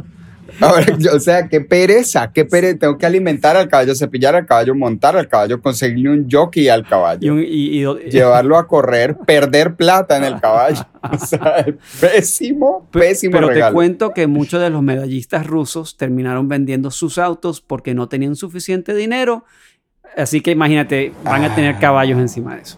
Ahora, 0.60 0.86
yo- 0.98 1.12
o 1.16 1.20
sea, 1.20 1.48
qué 1.48 1.62
pereza, 1.62 2.32
qué 2.34 2.46
pereza. 2.46 2.80
Tengo 2.80 2.98
que 2.98 3.06
alimentar 3.06 3.56
al 3.58 3.68
caballo, 3.70 3.96
cepillar 3.96 4.36
al 4.36 4.46
caballo, 4.46 4.76
montar 4.76 5.16
al 5.18 5.28
caballo, 5.28 5.62
conseguirle 5.62 6.10
un 6.10 6.28
jockey 6.32 6.68
al 6.70 6.82
Y 6.82 6.84
caballo, 6.84 7.34
un- 7.34 7.40
y- 7.44 7.84
y- 7.84 8.10
llevarlo 8.10 8.58
a 8.58 8.68
correr, 8.68 9.16
perder 9.26 9.76
plata 9.76 10.18
en 10.18 10.24
el 10.26 10.40
caballo. 10.40 10.86
O 11.12 11.18
sea, 11.18 11.66
pésimo, 12.00 12.88
pésimo 12.92 13.32
Pero 13.40 13.50
te 13.50 13.72
cuento 13.74 14.12
que 14.14 14.28
muchos 14.28 14.62
de 14.62 14.70
los 14.70 14.84
medallistas 14.84 15.48
rusos 15.48 15.98
terminaron 15.98 16.48
vendiendo 16.48 16.92
sus 16.92 17.18
autos 17.18 17.60
porque 17.60 17.96
no 17.96 18.08
tenían 18.08 18.36
suficiente 18.36 18.94
dinero. 18.94 19.44
Así 20.16 20.42
que 20.42 20.52
imagínate, 20.52 21.12
van 21.24 21.44
a 21.44 21.56
tener 21.56 21.76
Ah. 21.76 21.80
caballos 21.80 22.20
encima 22.20 22.56
de 22.56 22.62
eso. 22.62 22.78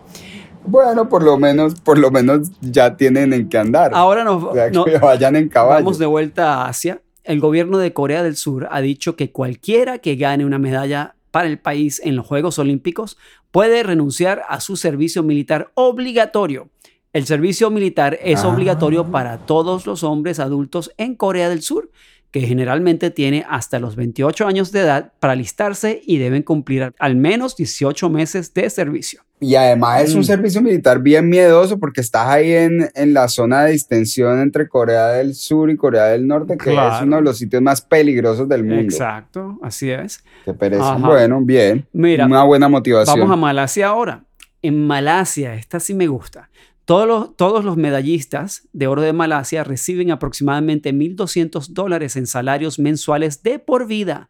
Bueno, 0.65 1.09
por 1.09 1.23
lo 1.23 1.37
menos, 1.37 1.75
por 1.81 1.97
lo 1.97 2.11
menos 2.11 2.49
ya 2.61 2.95
tienen 2.95 3.33
en 3.33 3.49
qué 3.49 3.57
andar. 3.57 3.91
Ahora 3.93 4.23
nos, 4.23 4.41
o 4.41 4.53
sea, 4.53 4.67
que 4.69 4.71
no- 4.77 4.85
vayan 5.01 5.35
en 5.35 5.49
caballo. 5.49 5.83
vamos 5.83 5.99
de 5.99 6.05
vuelta 6.05 6.53
a 6.53 6.67
Asia. 6.69 7.01
El 7.23 7.39
gobierno 7.39 7.77
de 7.77 7.93
Corea 7.93 8.23
del 8.23 8.35
Sur 8.35 8.67
ha 8.71 8.81
dicho 8.81 9.15
que 9.15 9.31
cualquiera 9.31 9.99
que 9.99 10.15
gane 10.15 10.45
una 10.45 10.59
medalla 10.59 11.15
para 11.31 11.47
el 11.47 11.57
país 11.57 12.01
en 12.03 12.15
los 12.15 12.27
Juegos 12.27 12.59
Olímpicos 12.59 13.17
puede 13.51 13.81
renunciar 13.83 14.43
a 14.49 14.59
su 14.59 14.75
servicio 14.75 15.23
militar 15.23 15.71
obligatorio. 15.73 16.69
El 17.13 17.25
servicio 17.25 17.69
militar 17.69 18.17
es 18.21 18.43
Ah. 18.43 18.49
obligatorio 18.49 19.09
para 19.11 19.37
todos 19.37 19.85
los 19.85 20.03
hombres 20.03 20.39
adultos 20.39 20.91
en 20.97 21.15
Corea 21.15 21.47
del 21.47 21.61
Sur, 21.61 21.91
que 22.33 22.41
generalmente 22.41 23.11
tiene 23.11 23.45
hasta 23.47 23.79
los 23.79 23.95
28 23.95 24.45
años 24.47 24.71
de 24.71 24.79
edad 24.81 25.13
para 25.19 25.33
alistarse 25.33 26.01
y 26.05 26.17
deben 26.17 26.41
cumplir 26.43 26.91
al 26.97 27.15
menos 27.15 27.55
18 27.55 28.09
meses 28.09 28.53
de 28.55 28.69
servicio. 28.71 29.21
Y 29.39 29.55
además 29.55 30.01
es 30.03 30.13
un 30.15 30.21
Mm. 30.21 30.23
servicio 30.23 30.61
militar 30.61 30.99
bien 30.99 31.29
miedoso 31.29 31.77
porque 31.79 32.01
estás 32.01 32.27
ahí 32.27 32.51
en, 32.53 32.89
en 32.95 33.13
la 33.13 33.27
zona 33.27 33.65
de 33.65 33.73
distensión 33.73 34.39
entre 34.41 34.67
Corea 34.67 35.09
del 35.09 35.35
Sur 35.35 35.69
y 35.69 35.75
Corea 35.77 36.05
del 36.05 36.25
Norte, 36.25 36.57
que 36.57 36.71
Claro. 36.71 36.95
es 36.95 37.01
uno 37.03 37.17
de 37.17 37.21
los 37.21 37.37
sitios 37.37 37.61
más 37.61 37.81
peligrosos 37.81 38.49
del 38.49 38.63
mundo. 38.63 38.81
Exacto, 38.81 39.59
así 39.61 39.91
es. 39.91 40.23
Qué 40.43 40.53
pereza. 40.55 40.95
Bueno, 40.95 41.39
bien. 41.41 41.85
Mira, 41.93 42.25
Una 42.25 42.43
buena 42.43 42.67
motivación. 42.67 43.19
Vamos 43.19 43.33
a 43.33 43.37
Malasia 43.39 43.87
ahora. 43.87 44.23
En 44.63 44.87
Malasia, 44.87 45.53
esta 45.55 45.79
sí 45.79 45.93
me 45.93 46.07
gusta. 46.07 46.49
Todos 46.85 47.07
los, 47.07 47.35
todos 47.37 47.63
los 47.63 47.77
medallistas 47.77 48.67
de 48.73 48.87
oro 48.87 49.01
de 49.01 49.13
Malasia 49.13 49.63
reciben 49.63 50.11
aproximadamente 50.11 50.91
1.200 50.93 51.67
dólares 51.69 52.15
en 52.17 52.27
salarios 52.27 52.77
mensuales 52.77 53.41
de 53.41 53.57
por 53.59 53.87
vida. 53.87 54.29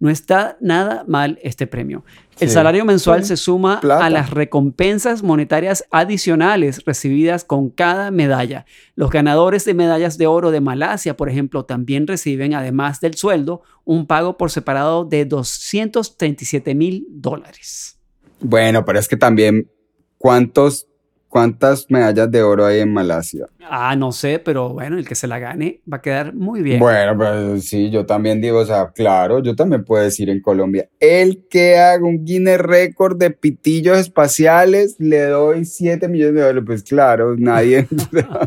No 0.00 0.10
está 0.10 0.56
nada 0.60 1.04
mal 1.06 1.38
este 1.44 1.68
premio. 1.68 2.04
El 2.40 2.48
Sí. 2.48 2.54
salario 2.54 2.84
mensual 2.84 3.22
Sí. 3.22 3.28
se 3.28 3.36
suma 3.36 3.80
Plata. 3.80 4.04
a 4.04 4.10
las 4.10 4.30
recompensas 4.30 5.22
monetarias 5.22 5.84
adicionales 5.92 6.84
recibidas 6.84 7.44
con 7.44 7.70
cada 7.70 8.10
medalla. 8.10 8.66
Los 8.96 9.10
ganadores 9.10 9.64
de 9.64 9.74
medallas 9.74 10.18
de 10.18 10.26
oro 10.26 10.50
de 10.50 10.60
Malasia, 10.60 11.16
por 11.16 11.28
ejemplo, 11.28 11.64
también 11.66 12.08
reciben, 12.08 12.54
además 12.54 13.00
del 13.00 13.14
sueldo, 13.14 13.62
un 13.84 14.06
pago 14.08 14.36
por 14.36 14.50
separado 14.50 15.04
de 15.04 15.24
237 15.24 16.74
mil 16.74 17.06
dólares. 17.08 17.96
Bueno, 18.40 18.84
pero 18.84 18.98
es 18.98 19.06
que 19.06 19.16
también, 19.16 19.70
¿cuántos, 20.18 20.88
¿cuántas 21.32 21.86
medallas 21.90 22.30
de 22.30 22.42
oro 22.42 22.66
hay 22.66 22.80
en 22.80 22.92
Malasia? 22.92 23.46
Ah, 23.70 23.96
no 23.96 24.12
sé, 24.12 24.38
pero 24.38 24.68
bueno, 24.68 24.98
el 24.98 25.08
que 25.08 25.14
se 25.14 25.26
la 25.26 25.38
gane 25.38 25.80
va 25.90 25.96
a 25.96 26.02
quedar 26.02 26.34
muy 26.34 26.60
bien. 26.60 26.78
Bueno, 26.78 27.16
pues 27.16 27.66
sí, 27.68 27.90
yo 27.90 28.04
también 28.04 28.42
digo, 28.42 28.58
o 28.58 28.66
sea, 28.66 28.90
claro, 28.94 29.38
yo 29.42 29.56
también 29.56 29.82
puedo 29.82 30.04
decir 30.04 30.28
en 30.28 30.42
Colombia, 30.42 30.90
el 31.00 31.46
que 31.48 31.78
haga 31.78 32.04
un 32.04 32.22
Guinness 32.22 32.58
récord 32.58 33.16
de 33.16 33.30
pitillos 33.30 33.96
espaciales, 33.96 34.96
le 34.98 35.22
doy 35.24 35.64
7 35.64 36.06
millones 36.08 36.34
de 36.34 36.40
dólares. 36.42 36.64
Pues 36.66 36.82
claro, 36.82 37.34
nadie, 37.38 37.88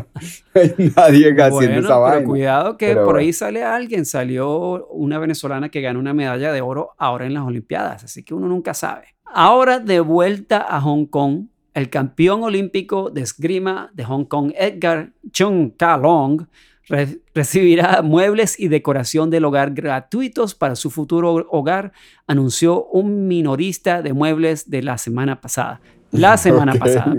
nadie 0.96 1.34
haciendo 1.42 1.50
Bueno, 1.50 1.78
esa 1.80 1.88
pero 1.88 2.00
vaina. 2.00 2.24
cuidado 2.24 2.76
que 2.76 2.86
Pero 2.88 3.00
por 3.04 3.14
bueno. 3.14 3.18
ahí 3.20 3.32
sale 3.32 3.64
alguien. 3.64 4.04
Salió 4.06 4.86
una 4.90 5.18
venezolana 5.18 5.70
que 5.70 5.80
ganó 5.80 5.98
una 5.98 6.14
medalla 6.14 6.52
de 6.52 6.60
oro 6.60 6.90
ahora 6.98 7.26
en 7.26 7.34
las 7.34 7.42
Olimpiadas, 7.44 8.04
así 8.04 8.22
que 8.22 8.32
uno 8.34 8.46
nunca 8.46 8.74
sabe. 8.74 9.06
Ahora 9.24 9.80
de 9.80 10.00
vuelta 10.00 10.64
a 10.68 10.80
Hong 10.80 11.06
Kong, 11.06 11.46
el 11.76 11.90
campeón 11.90 12.42
olímpico 12.42 13.10
de 13.10 13.20
esgrima 13.20 13.90
de 13.94 14.04
Hong 14.04 14.24
Kong, 14.24 14.52
Edgar 14.58 15.12
Chung 15.30 15.70
Ka 15.76 15.96
Long, 15.96 16.46
re- 16.88 17.18
recibirá 17.34 18.00
muebles 18.02 18.58
y 18.58 18.68
decoración 18.68 19.30
del 19.30 19.44
hogar 19.44 19.72
gratuitos 19.72 20.54
para 20.54 20.74
su 20.74 20.90
futuro 20.90 21.46
hogar, 21.50 21.92
anunció 22.26 22.84
un 22.86 23.28
minorista 23.28 24.02
de 24.02 24.12
muebles 24.12 24.70
de 24.70 24.82
la 24.82 24.98
semana 24.98 25.40
pasada. 25.40 25.80
La 26.12 26.36
semana 26.46 26.74
pasada. 26.74 27.14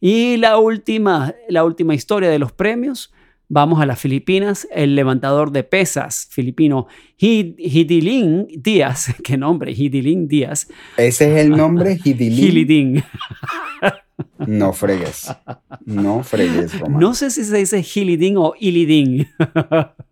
Y 0.00 0.36
la 0.38 0.58
última, 0.58 1.32
la 1.48 1.64
última 1.64 1.94
historia 1.94 2.28
de 2.30 2.38
los 2.40 2.50
premios. 2.52 3.12
Vamos 3.54 3.82
a 3.82 3.86
las 3.86 4.00
Filipinas. 4.00 4.66
El 4.72 4.94
levantador 4.94 5.52
de 5.52 5.62
pesas 5.62 6.26
filipino 6.30 6.86
Hid- 7.20 7.54
Hidilin 7.58 8.46
Díaz, 8.56 9.14
qué 9.22 9.36
nombre, 9.36 9.72
Hidilin 9.72 10.26
Díaz, 10.26 10.68
Ese 10.96 11.30
es 11.38 11.44
el 11.44 11.50
nombre, 11.50 11.98
Hidilin. 12.04 12.38
Hilidin. 12.44 13.04
No 14.46 14.72
fregues. 14.72 15.30
No 15.84 16.22
fregues, 16.22 16.78
Román. 16.80 16.98
No 16.98 17.12
sé 17.12 17.30
si 17.30 17.44
se 17.44 17.58
dice 17.58 17.84
Hilidin 17.94 18.38
o 18.38 18.54
Ilidin. 18.58 19.28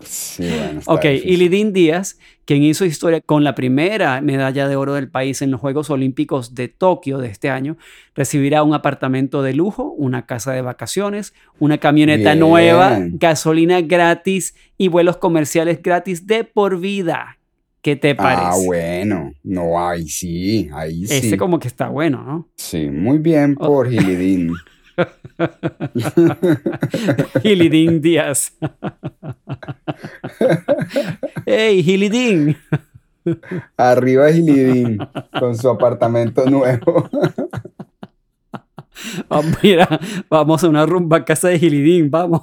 Sí, 0.00 0.42
bueno, 0.48 0.80
Ok, 0.86 1.02
difícil. 1.02 1.30
Ilidin 1.30 1.72
Díaz, 1.72 2.18
quien 2.44 2.62
hizo 2.62 2.84
historia 2.84 3.20
con 3.20 3.44
la 3.44 3.54
primera 3.54 4.20
medalla 4.20 4.68
de 4.68 4.76
oro 4.76 4.94
del 4.94 5.08
país 5.08 5.40
en 5.40 5.50
los 5.50 5.60
Juegos 5.60 5.88
Olímpicos 5.90 6.54
de 6.54 6.68
Tokio 6.68 7.18
de 7.18 7.28
este 7.28 7.48
año, 7.48 7.76
recibirá 8.14 8.62
un 8.62 8.74
apartamento 8.74 9.42
de 9.42 9.54
lujo, 9.54 9.90
una 9.96 10.26
casa 10.26 10.52
de 10.52 10.60
vacaciones, 10.62 11.32
una 11.58 11.78
camioneta 11.78 12.30
Bien. 12.30 12.40
nueva, 12.40 12.98
gasolina 13.12 13.80
gratis 13.80 14.54
y 14.76 14.88
vuelos 14.88 15.16
comerciales 15.16 15.82
gratis 15.82 16.26
de 16.26 16.44
por 16.44 16.80
vida. 16.80 17.38
¿Qué 17.80 17.96
te 17.96 18.14
parece? 18.14 18.42
Ah, 18.46 18.56
bueno. 18.64 19.32
No, 19.42 19.86
ahí 19.86 20.08
sí, 20.08 20.70
ahí 20.72 21.06
sí. 21.06 21.26
Ese 21.28 21.36
como 21.36 21.58
que 21.58 21.68
está 21.68 21.88
bueno, 21.88 22.22
¿no? 22.24 22.48
Sí, 22.56 22.88
muy 22.88 23.18
bien 23.18 23.54
por 23.54 23.90
Gilidín. 23.90 24.52
Hilidin 27.42 28.00
Díaz. 28.00 28.52
¡Hey, 31.46 31.82
Hilidin! 31.84 32.56
Arriba 33.76 34.30
Gilidín 34.30 34.98
con 35.38 35.56
su 35.56 35.68
apartamento 35.68 36.44
nuevo. 36.46 37.08
Mira, 39.62 40.00
vamos 40.28 40.62
a 40.62 40.68
una 40.68 40.86
rumba 40.86 41.18
a 41.18 41.24
casa 41.24 41.48
de 41.48 41.56
Hilidin, 41.56 42.10
vamos. 42.10 42.42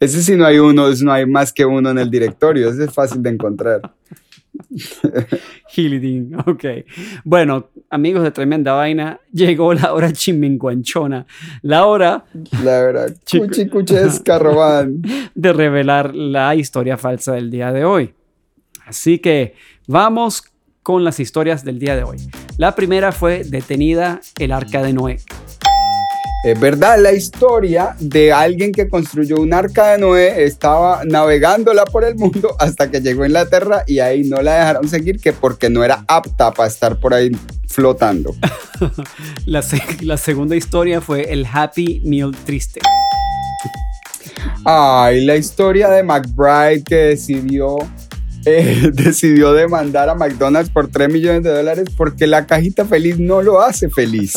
Ese 0.00 0.22
sí 0.22 0.36
no 0.36 0.46
hay 0.46 0.58
uno, 0.58 0.88
no 1.02 1.12
hay 1.12 1.26
más 1.26 1.52
que 1.52 1.64
uno 1.64 1.90
en 1.90 1.98
el 1.98 2.10
directorio. 2.10 2.70
Ese 2.70 2.84
es 2.84 2.92
fácil 2.92 3.22
de 3.22 3.30
encontrar. 3.30 3.80
Gilidín, 5.68 6.36
ok. 6.46 6.64
Bueno, 7.24 7.70
amigos 7.90 8.22
de 8.22 8.30
Tremenda 8.30 8.72
Vaina, 8.72 9.20
llegó 9.32 9.74
la 9.74 9.92
hora 9.92 10.12
chiminguanchona. 10.12 11.26
La 11.62 11.86
hora 11.86 12.24
La 12.62 13.06
Chico. 13.24 13.46
cuchicuchesca, 13.46 14.38
de 15.34 15.52
revelar 15.52 16.14
la 16.14 16.54
historia 16.54 16.96
falsa 16.96 17.32
del 17.32 17.50
día 17.50 17.72
de 17.72 17.84
hoy. 17.84 18.14
Así 18.86 19.18
que 19.18 19.54
vamos 19.86 20.44
con 20.82 21.02
las 21.02 21.18
historias 21.18 21.64
del 21.64 21.78
día 21.78 21.96
de 21.96 22.04
hoy. 22.04 22.18
La 22.58 22.74
primera 22.74 23.10
fue 23.10 23.42
detenida 23.44 24.20
el 24.38 24.52
arca 24.52 24.82
de 24.82 24.92
Noé. 24.92 25.18
Es 26.46 26.60
verdad, 26.60 26.96
la 27.00 27.12
historia 27.12 27.96
de 27.98 28.32
alguien 28.32 28.70
que 28.70 28.88
construyó 28.88 29.34
un 29.40 29.52
arca 29.52 29.88
de 29.92 29.98
Noé 29.98 30.44
estaba 30.44 31.02
navegándola 31.04 31.84
por 31.86 32.04
el 32.04 32.14
mundo 32.14 32.54
hasta 32.60 32.88
que 32.88 33.00
llegó 33.00 33.24
a 33.24 33.26
Inglaterra 33.26 33.82
y 33.84 33.98
ahí 33.98 34.22
no 34.22 34.40
la 34.40 34.54
dejaron 34.60 34.88
seguir 34.88 35.18
que 35.20 35.32
porque 35.32 35.68
no 35.68 35.82
era 35.82 36.04
apta 36.06 36.52
para 36.52 36.68
estar 36.68 37.00
por 37.00 37.14
ahí 37.14 37.32
flotando. 37.68 38.32
La, 39.46 39.62
se- 39.62 39.82
la 40.02 40.16
segunda 40.18 40.54
historia 40.54 41.00
fue 41.00 41.32
el 41.32 41.46
Happy 41.52 42.00
Meal 42.04 42.30
triste. 42.44 42.80
Ay, 44.64 45.24
la 45.24 45.34
historia 45.36 45.88
de 45.88 46.02
McBride 46.02 46.84
que 46.84 46.94
decidió, 46.96 47.76
eh, 48.46 48.90
decidió 48.94 49.52
demandar 49.52 50.08
a 50.08 50.14
McDonald's 50.14 50.70
por 50.70 50.88
3 50.88 51.12
millones 51.12 51.42
de 51.42 51.50
dólares 51.50 51.86
porque 51.96 52.26
la 52.26 52.46
cajita 52.46 52.84
feliz 52.86 53.18
no 53.18 53.42
lo 53.42 53.60
hace 53.60 53.90
feliz. 53.90 54.34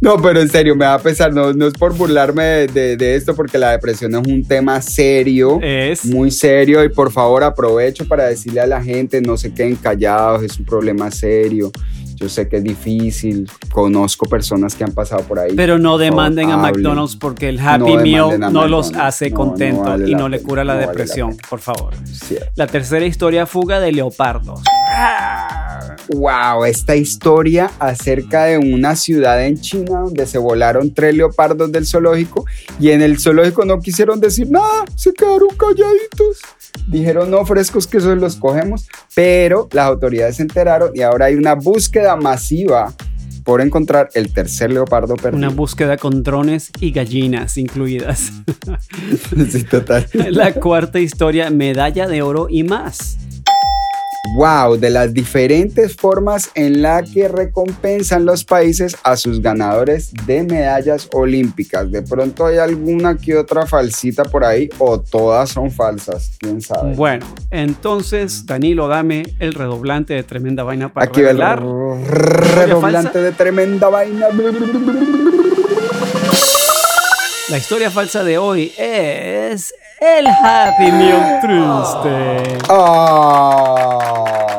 No, 0.00 0.20
pero 0.20 0.40
en 0.40 0.48
serio, 0.48 0.74
me 0.74 0.84
va 0.84 0.94
a 0.94 0.98
pesar, 0.98 1.32
no, 1.32 1.52
no 1.52 1.66
es 1.68 1.74
por 1.74 1.94
burlarme 1.96 2.42
de, 2.44 2.66
de- 2.68 2.96
de 2.96 3.14
esto 3.14 3.34
porque 3.36 3.56
la 3.58 3.70
depresión 3.70 4.14
es 4.14 4.26
un 4.26 4.44
tema 4.44 4.80
serio. 4.82 5.60
Es 5.62 6.04
Muy 6.04 6.30
serio 6.30 6.82
y 6.84 6.88
por 6.88 7.12
favor 7.12 7.44
aprovecho 7.44 8.06
para 8.08 8.24
decirle 8.26 8.60
a 8.60 8.66
la 8.66 8.82
gente 8.82 9.20
no 9.20 9.36
se 9.36 9.52
queden 9.54 9.76
callados, 9.76 10.42
es 10.42 10.58
un 10.58 10.64
problema 10.64 11.10
serio. 11.10 11.70
Yo 12.14 12.28
sé 12.28 12.48
que 12.48 12.58
es 12.58 12.64
difícil, 12.64 13.50
conozco 13.72 14.26
personas 14.26 14.74
que 14.74 14.84
han 14.84 14.92
pasado 14.92 15.22
por 15.22 15.38
ahí. 15.38 15.52
Pero 15.54 15.78
no 15.78 15.98
demanden 15.98 16.50
a. 16.50 16.56
McDonald's 16.56 17.16
porque 17.16 17.48
el 17.48 17.60
Happy 17.60 17.96
No 17.96 18.02
Meal 18.02 18.40
no 18.52 18.66
los 18.66 18.94
hace 18.94 19.30
No, 19.30 19.36
contentos 19.36 19.86
vale 19.86 20.10
y 20.10 20.14
no 20.14 20.28
le 20.28 20.42
cura 20.42 20.64
la 20.64 20.74
no 20.74 20.78
vale 20.78 20.86
la 20.86 20.92
depresión, 20.92 21.36
por 21.48 21.60
favor. 21.60 21.94
Cierto. 22.04 22.46
La 22.56 22.66
tercera 22.66 23.04
historia, 23.04 23.46
fuga 23.46 23.80
de 23.80 23.92
leopardos. 23.92 24.62
Wow, 26.08 26.64
esta 26.64 26.96
historia 26.96 27.70
acerca 27.78 28.44
de 28.44 28.58
una 28.58 28.94
ciudad 28.94 29.44
en 29.44 29.58
China 29.60 30.00
donde 30.00 30.26
se 30.26 30.38
volaron 30.38 30.92
tres 30.92 31.14
leopardos 31.14 31.72
del 31.72 31.86
zoológico 31.86 32.44
y 32.78 32.90
en 32.90 33.00
el 33.00 33.18
zoológico 33.18 33.64
no 33.64 33.80
quisieron 33.80 34.20
decir 34.20 34.50
nada, 34.50 34.84
se 34.96 35.12
quedaron 35.14 35.48
calladitos. 35.56 36.40
Dijeron 36.86 37.30
no 37.30 37.44
frescos 37.46 37.86
que 37.86 37.98
esos 37.98 38.18
los 38.18 38.36
cogemos, 38.36 38.88
pero 39.14 39.68
las 39.72 39.86
autoridades 39.86 40.36
se 40.36 40.42
enteraron 40.42 40.90
y 40.94 41.00
ahora 41.00 41.26
hay 41.26 41.36
una 41.36 41.54
búsqueda 41.54 42.16
masiva 42.16 42.92
por 43.44 43.60
encontrar 43.60 44.08
el 44.14 44.32
tercer 44.32 44.72
leopardo 44.72 45.16
perdido. 45.16 45.36
Una 45.36 45.50
búsqueda 45.50 45.96
con 45.96 46.22
drones 46.22 46.70
y 46.80 46.90
gallinas 46.90 47.56
incluidas. 47.58 48.32
sí, 49.50 49.64
total. 49.64 50.06
La 50.30 50.54
cuarta 50.54 50.98
historia, 50.98 51.50
medalla 51.50 52.08
de 52.08 52.22
oro 52.22 52.48
y 52.50 52.64
más. 52.64 53.18
Wow, 54.32 54.78
de 54.78 54.90
las 54.90 55.12
diferentes 55.12 55.94
formas 55.94 56.50
en 56.54 56.82
la 56.82 57.02
que 57.02 57.28
recompensan 57.28 58.24
los 58.24 58.42
países 58.44 58.96
a 59.04 59.16
sus 59.16 59.40
ganadores 59.42 60.12
de 60.26 60.42
medallas 60.42 61.08
olímpicas. 61.12 61.90
De 61.92 62.02
pronto 62.02 62.46
hay 62.46 62.56
alguna 62.58 63.16
que 63.16 63.36
otra 63.36 63.66
falsita 63.66 64.24
por 64.24 64.44
ahí 64.44 64.68
o 64.78 64.98
todas 64.98 65.50
son 65.50 65.70
falsas, 65.70 66.32
quién 66.40 66.60
sabe. 66.62 66.94
Bueno, 66.94 67.26
entonces, 67.50 68.46
Danilo, 68.46 68.88
dame 68.88 69.24
el 69.38 69.52
redoblante 69.52 70.14
de 70.14 70.22
tremenda 70.22 70.62
vaina 70.64 70.92
para 70.92 71.06
Aquí 71.06 71.22
va 71.22 71.30
el 71.30 71.36
revelar. 71.36 71.62
redoblante 72.56 73.20
de 73.20 73.30
tremenda 73.32 73.88
vaina. 73.88 74.28
La 77.50 77.58
historia 77.58 77.90
falsa 77.90 78.24
de 78.24 78.38
hoy 78.38 78.72
es 78.78 79.72
el 80.00 80.26
Happy 80.26 80.90
Meal 80.92 81.40
triste. 81.40 82.58
Ah, 82.70 83.93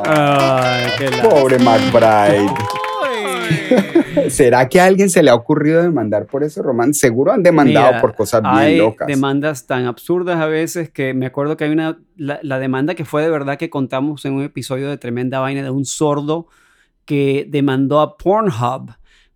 Ay, 0.08 0.84
qué 0.98 1.10
pobre 1.28 1.58
McBride. 1.60 2.52
¿Será 4.30 4.68
que 4.70 4.80
a 4.80 4.86
alguien 4.86 5.10
se 5.10 5.22
le 5.22 5.30
ha 5.30 5.36
ocurrido 5.36 5.82
demandar 5.82 6.26
por 6.26 6.44
eso, 6.44 6.62
Román? 6.64 6.94
Seguro 6.94 7.32
han 7.32 7.44
demandado 7.44 7.88
Mira, 7.88 8.02
por 8.02 8.16
cosas 8.16 8.42
bien 8.42 8.54
hay 8.56 8.78
locas. 8.78 9.08
demandas 9.08 9.66
tan 9.68 9.86
absurdas 9.86 10.40
a 10.40 10.46
veces 10.48 10.90
que 10.90 11.14
me 11.14 11.26
acuerdo 11.26 11.58
que 11.58 11.66
hay 11.66 11.72
una, 11.72 12.00
la, 12.16 12.40
la 12.42 12.60
demanda 12.60 12.96
que 12.96 13.06
fue 13.06 13.22
de 13.22 13.30
verdad 13.30 13.58
que 13.58 13.70
contamos 13.70 14.26
en 14.26 14.34
un 14.34 14.44
episodio 14.44 14.90
de 14.90 14.98
Tremenda 14.98 15.40
Vaina 15.40 15.62
de 15.64 15.70
un 15.70 15.86
sordo 15.86 16.48
que 17.06 17.46
demandó 17.50 18.00
a 18.02 18.18
Pornhub 18.18 18.92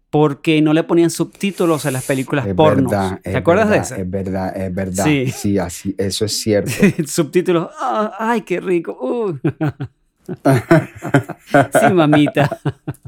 porque 0.10 0.60
no 0.62 0.74
le 0.74 0.84
ponían 0.84 1.12
subtítulos 1.12 1.86
a 1.86 1.92
las 1.92 2.06
películas 2.06 2.48
Es 2.48 2.56
pornos. 2.56 2.90
verdad, 2.92 3.20
¿Te 3.24 3.38
acuerdas 3.38 3.70
verdad, 3.70 3.82
de 3.82 3.86
eso? 3.86 3.96
Es 4.02 4.10
verdad, 4.10 4.58
es 4.58 4.74
verdad. 4.74 5.04
Sí. 5.06 5.28
Sí, 5.28 5.58
así, 5.60 5.94
eso 6.00 6.26
es 6.26 6.32
cierto. 6.42 6.72
subtítulos, 7.06 7.70
ah, 7.80 8.12
ay, 8.18 8.42
qué 8.42 8.60
rico. 8.60 8.98
uh". 9.00 9.38
sí, 11.80 11.94
mamita. 11.94 12.60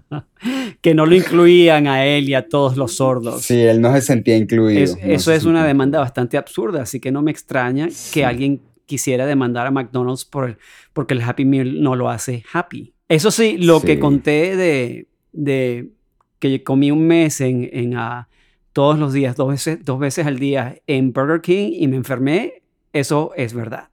que 0.81 0.93
no 0.93 1.05
lo 1.05 1.15
incluían 1.15 1.88
a 1.88 2.05
él 2.05 2.29
y 2.29 2.34
a 2.34 2.47
todos 2.47 2.77
los 2.77 2.95
sordos. 2.95 3.41
Sí, 3.43 3.60
él 3.60 3.81
no 3.81 3.93
se 3.93 4.01
sentía 4.01 4.38
incluido. 4.38 4.81
Es- 4.84 4.97
no 4.97 5.13
eso 5.13 5.31
se 5.31 5.38
es 5.38 5.45
una 5.45 5.65
demanda 5.65 5.99
bastante 5.99 6.38
absurda, 6.38 6.81
así 6.84 6.99
que 6.99 7.12
no 7.12 7.21
me 7.21 7.31
extraña 7.31 7.88
que 8.13 8.25
alguien 8.25 8.62
quisiera 8.86 9.25
demandar 9.25 9.67
a 9.67 9.71
McDonald's 9.71 10.25
por 10.25 10.57
porque 10.93 11.13
el 11.13 11.21
Happy 11.21 11.45
Meal 11.45 11.81
no 11.81 11.95
lo 11.95 12.10
hace 12.10 12.43
happy. 12.51 12.93
Eso 13.07 13.31
sí, 13.31 13.57
lo 13.57 13.81
que 13.81 13.99
conté 13.99 14.55
de, 14.55 15.07
de 15.31 15.91
que 16.39 16.63
comí 16.63 16.91
un 16.91 17.07
mes 17.07 17.39
en, 17.41 17.69
en, 17.71 17.95
ah, 17.95 18.27
todos 18.73 18.97
los 18.97 19.13
días, 19.13 19.36
dos 19.36 19.49
veces, 19.49 19.79
dos 19.84 19.99
veces 19.99 20.25
al 20.25 20.39
día 20.39 20.77
en 20.88 21.13
Burger 21.13 21.41
King 21.41 21.71
y 21.73 21.88
me 21.88 21.97
enfermé, 21.97 22.63
eso 22.93 23.31
es 23.36 23.53
verdad. 23.53 23.90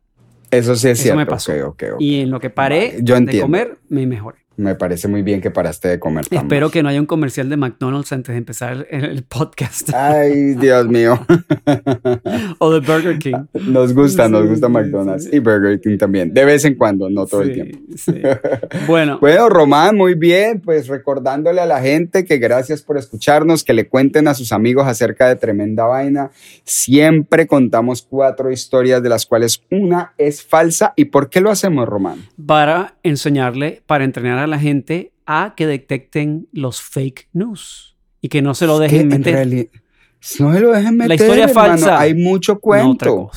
Eso 0.50 0.74
sí 0.76 0.88
es 0.88 0.92
Eso 0.98 1.02
cierto. 1.02 1.18
me 1.18 1.26
pasó. 1.26 1.52
ok, 1.52 1.58
ok, 1.66 1.82
ok. 1.94 2.00
Y 2.00 2.20
en 2.20 2.30
lo 2.30 2.40
que 2.40 2.50
paré 2.50 2.98
yo 3.02 3.18
de 3.20 3.40
comer, 3.40 3.78
me 3.88 4.06
mejoré. 4.06 4.38
Me 4.59 4.75
parece 4.75 5.07
muy 5.07 5.23
bien 5.23 5.40
que 5.40 5.53
paraste 5.53 5.87
de 5.87 6.01
comer 6.01 6.25
Espero 6.31 6.68
que 6.71 6.83
no 6.83 6.88
haya 6.88 6.99
un 6.99 7.07
comercial 7.07 7.49
de 7.49 7.57
McDonald's 7.57 8.12
antes 8.12 8.33
de 8.33 8.38
empezar 8.38 8.88
el, 8.90 9.05
el 9.05 9.23
podcast 9.23 9.94
Ay, 9.94 10.55
Dios 10.55 10.88
mío. 10.88 11.25
o 12.59 12.73
de 12.73 12.81
Burger 12.81 13.18
King. 13.21 13.47
Nos 13.68 13.94
gusta, 13.94 14.29
nos 14.29 14.49
gusta 14.49 14.68
McDonald's 14.68 15.25
sí. 15.27 15.37
y 15.37 15.38
Burger 15.38 15.81
King 15.81 15.97
también. 15.97 16.35
De 16.35 16.44
vez 16.44 16.64
en 16.64 16.75
cuando, 16.75 17.09
no 17.09 17.25
todo 17.27 17.42
el 17.42 17.53
tiempo. 17.53 17.79
Bueno, 18.88 19.18
Bueno, 19.21 19.49
Román, 19.49 19.97
muy 19.97 20.14
bien. 20.14 20.61
Pues 20.61 20.88
recordándole 20.88 21.61
a 21.61 21.66
la 21.66 21.81
gente 21.81 22.25
que 22.25 22.38
gracias 22.38 22.83
por 22.83 22.99
escucharnos, 22.99 23.62
que 23.62 23.75
le 23.75 23.88
cuenten 23.88 24.27
a 24.27 24.35
sus 24.35 24.51
amigos 24.51 24.88
acerca 24.88 25.29
de 25.29 25.37
Tremenda 25.37 25.85
Vaina. 25.85 26.31
Siempre 26.64 27.47
contamos 27.47 28.03
cuatro 28.03 28.51
historias 28.51 29.03
de 29.05 29.09
las 29.09 29.25
cuales 29.25 29.62
una 29.71 30.14
es 30.18 30.42
falsa. 30.42 30.94
¿Y 30.97 31.07
por 31.07 31.31
qué 31.31 31.40
lo 31.40 31.51
hacemos, 31.51 31.88
Román? 31.88 32.27
para 32.49 32.94
enseñarle, 33.03 33.83
para 33.87 34.05
entrenar 34.05 34.38
a 34.38 34.47
la 34.48 34.58
gente 34.58 35.12
a 35.26 35.54
que 35.56 35.66
detecten 35.66 36.48
los 36.52 36.80
fake 36.80 37.28
news 37.32 37.96
y 38.20 38.28
que 38.28 38.42
no 38.42 38.54
se 38.54 38.66
lo 38.66 38.78
dejen 38.78 39.00
en 39.00 39.08
meter. 39.08 39.70
No 40.40 40.52
se 40.52 40.61
lo 40.61 40.72
dejen 40.72 40.96
meter. 40.96 41.14
historia 41.14 41.44
hermano. 41.44 41.68
falsa. 41.68 42.00
Hay 42.00 42.14
mucho 42.14 42.58
cuento. 42.58 43.30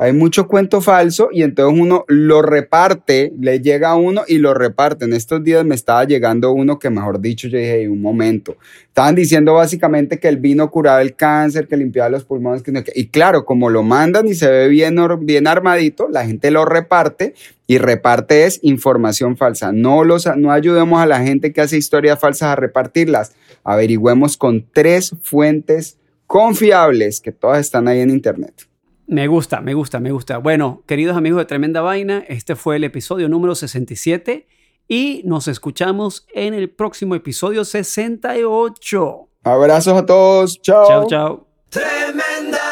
Hay 0.00 0.12
mucho 0.12 0.46
cuento 0.46 0.80
falso 0.80 1.28
y 1.32 1.42
entonces 1.42 1.76
uno 1.80 2.04
lo 2.06 2.40
reparte, 2.40 3.32
le 3.40 3.60
llega 3.60 3.90
a 3.90 3.96
uno 3.96 4.22
y 4.28 4.38
lo 4.38 4.54
reparte. 4.54 5.06
En 5.06 5.12
estos 5.12 5.42
días 5.42 5.64
me 5.64 5.74
estaba 5.74 6.04
llegando 6.04 6.52
uno 6.52 6.78
que, 6.78 6.88
mejor 6.88 7.20
dicho, 7.20 7.48
yo 7.48 7.58
dije, 7.58 7.80
"Ey, 7.80 7.88
un 7.88 8.00
momento. 8.00 8.56
Estaban 8.86 9.16
diciendo 9.16 9.54
básicamente 9.54 10.20
que 10.20 10.28
el 10.28 10.36
vino 10.36 10.70
curaba 10.70 11.02
el 11.02 11.16
cáncer, 11.16 11.66
que 11.66 11.76
limpiaba 11.76 12.10
los 12.10 12.24
pulmones. 12.24 12.62
Que 12.62 12.70
no- 12.70 12.80
y 12.94 13.08
claro, 13.08 13.44
como 13.44 13.70
lo 13.70 13.82
mandan 13.82 14.28
y 14.28 14.34
se 14.34 14.48
ve 14.48 14.68
bien, 14.68 14.96
bien 15.22 15.48
armadito, 15.48 16.08
la 16.08 16.24
gente 16.24 16.52
lo 16.52 16.64
reparte 16.64 17.34
y 17.66 17.78
reparte 17.78 18.44
es 18.44 18.60
información 18.62 19.36
falsa. 19.36 19.72
No, 19.72 20.04
los, 20.04 20.28
no 20.36 20.52
ayudemos 20.52 21.00
a 21.02 21.06
la 21.06 21.20
gente 21.22 21.52
que 21.52 21.60
hace 21.60 21.76
historias 21.76 22.20
falsas 22.20 22.50
a 22.50 22.56
repartirlas. 22.56 23.32
Averigüemos 23.64 24.36
con 24.36 24.64
tres 24.72 25.12
fuentes 25.22 25.98
confiables 26.28 27.20
que 27.20 27.32
todas 27.32 27.58
están 27.58 27.88
ahí 27.88 27.98
en 27.98 28.10
internet. 28.10 28.67
Me 29.08 29.26
gusta, 29.26 29.62
me 29.62 29.72
gusta, 29.72 30.00
me 30.00 30.12
gusta. 30.12 30.36
Bueno, 30.36 30.82
queridos 30.86 31.16
amigos 31.16 31.38
de 31.38 31.46
Tremenda 31.46 31.80
Vaina, 31.80 32.26
este 32.28 32.56
fue 32.56 32.76
el 32.76 32.84
episodio 32.84 33.30
número 33.30 33.54
67 33.54 34.46
y 34.86 35.22
nos 35.24 35.48
escuchamos 35.48 36.26
en 36.34 36.52
el 36.52 36.68
próximo 36.68 37.14
episodio 37.14 37.64
68. 37.64 39.28
Abrazos 39.44 39.96
a 39.96 40.04
todos. 40.04 40.60
Chao. 40.60 40.86
Chao, 40.86 41.06
chao. 41.08 41.48
Tremenda 41.70 42.67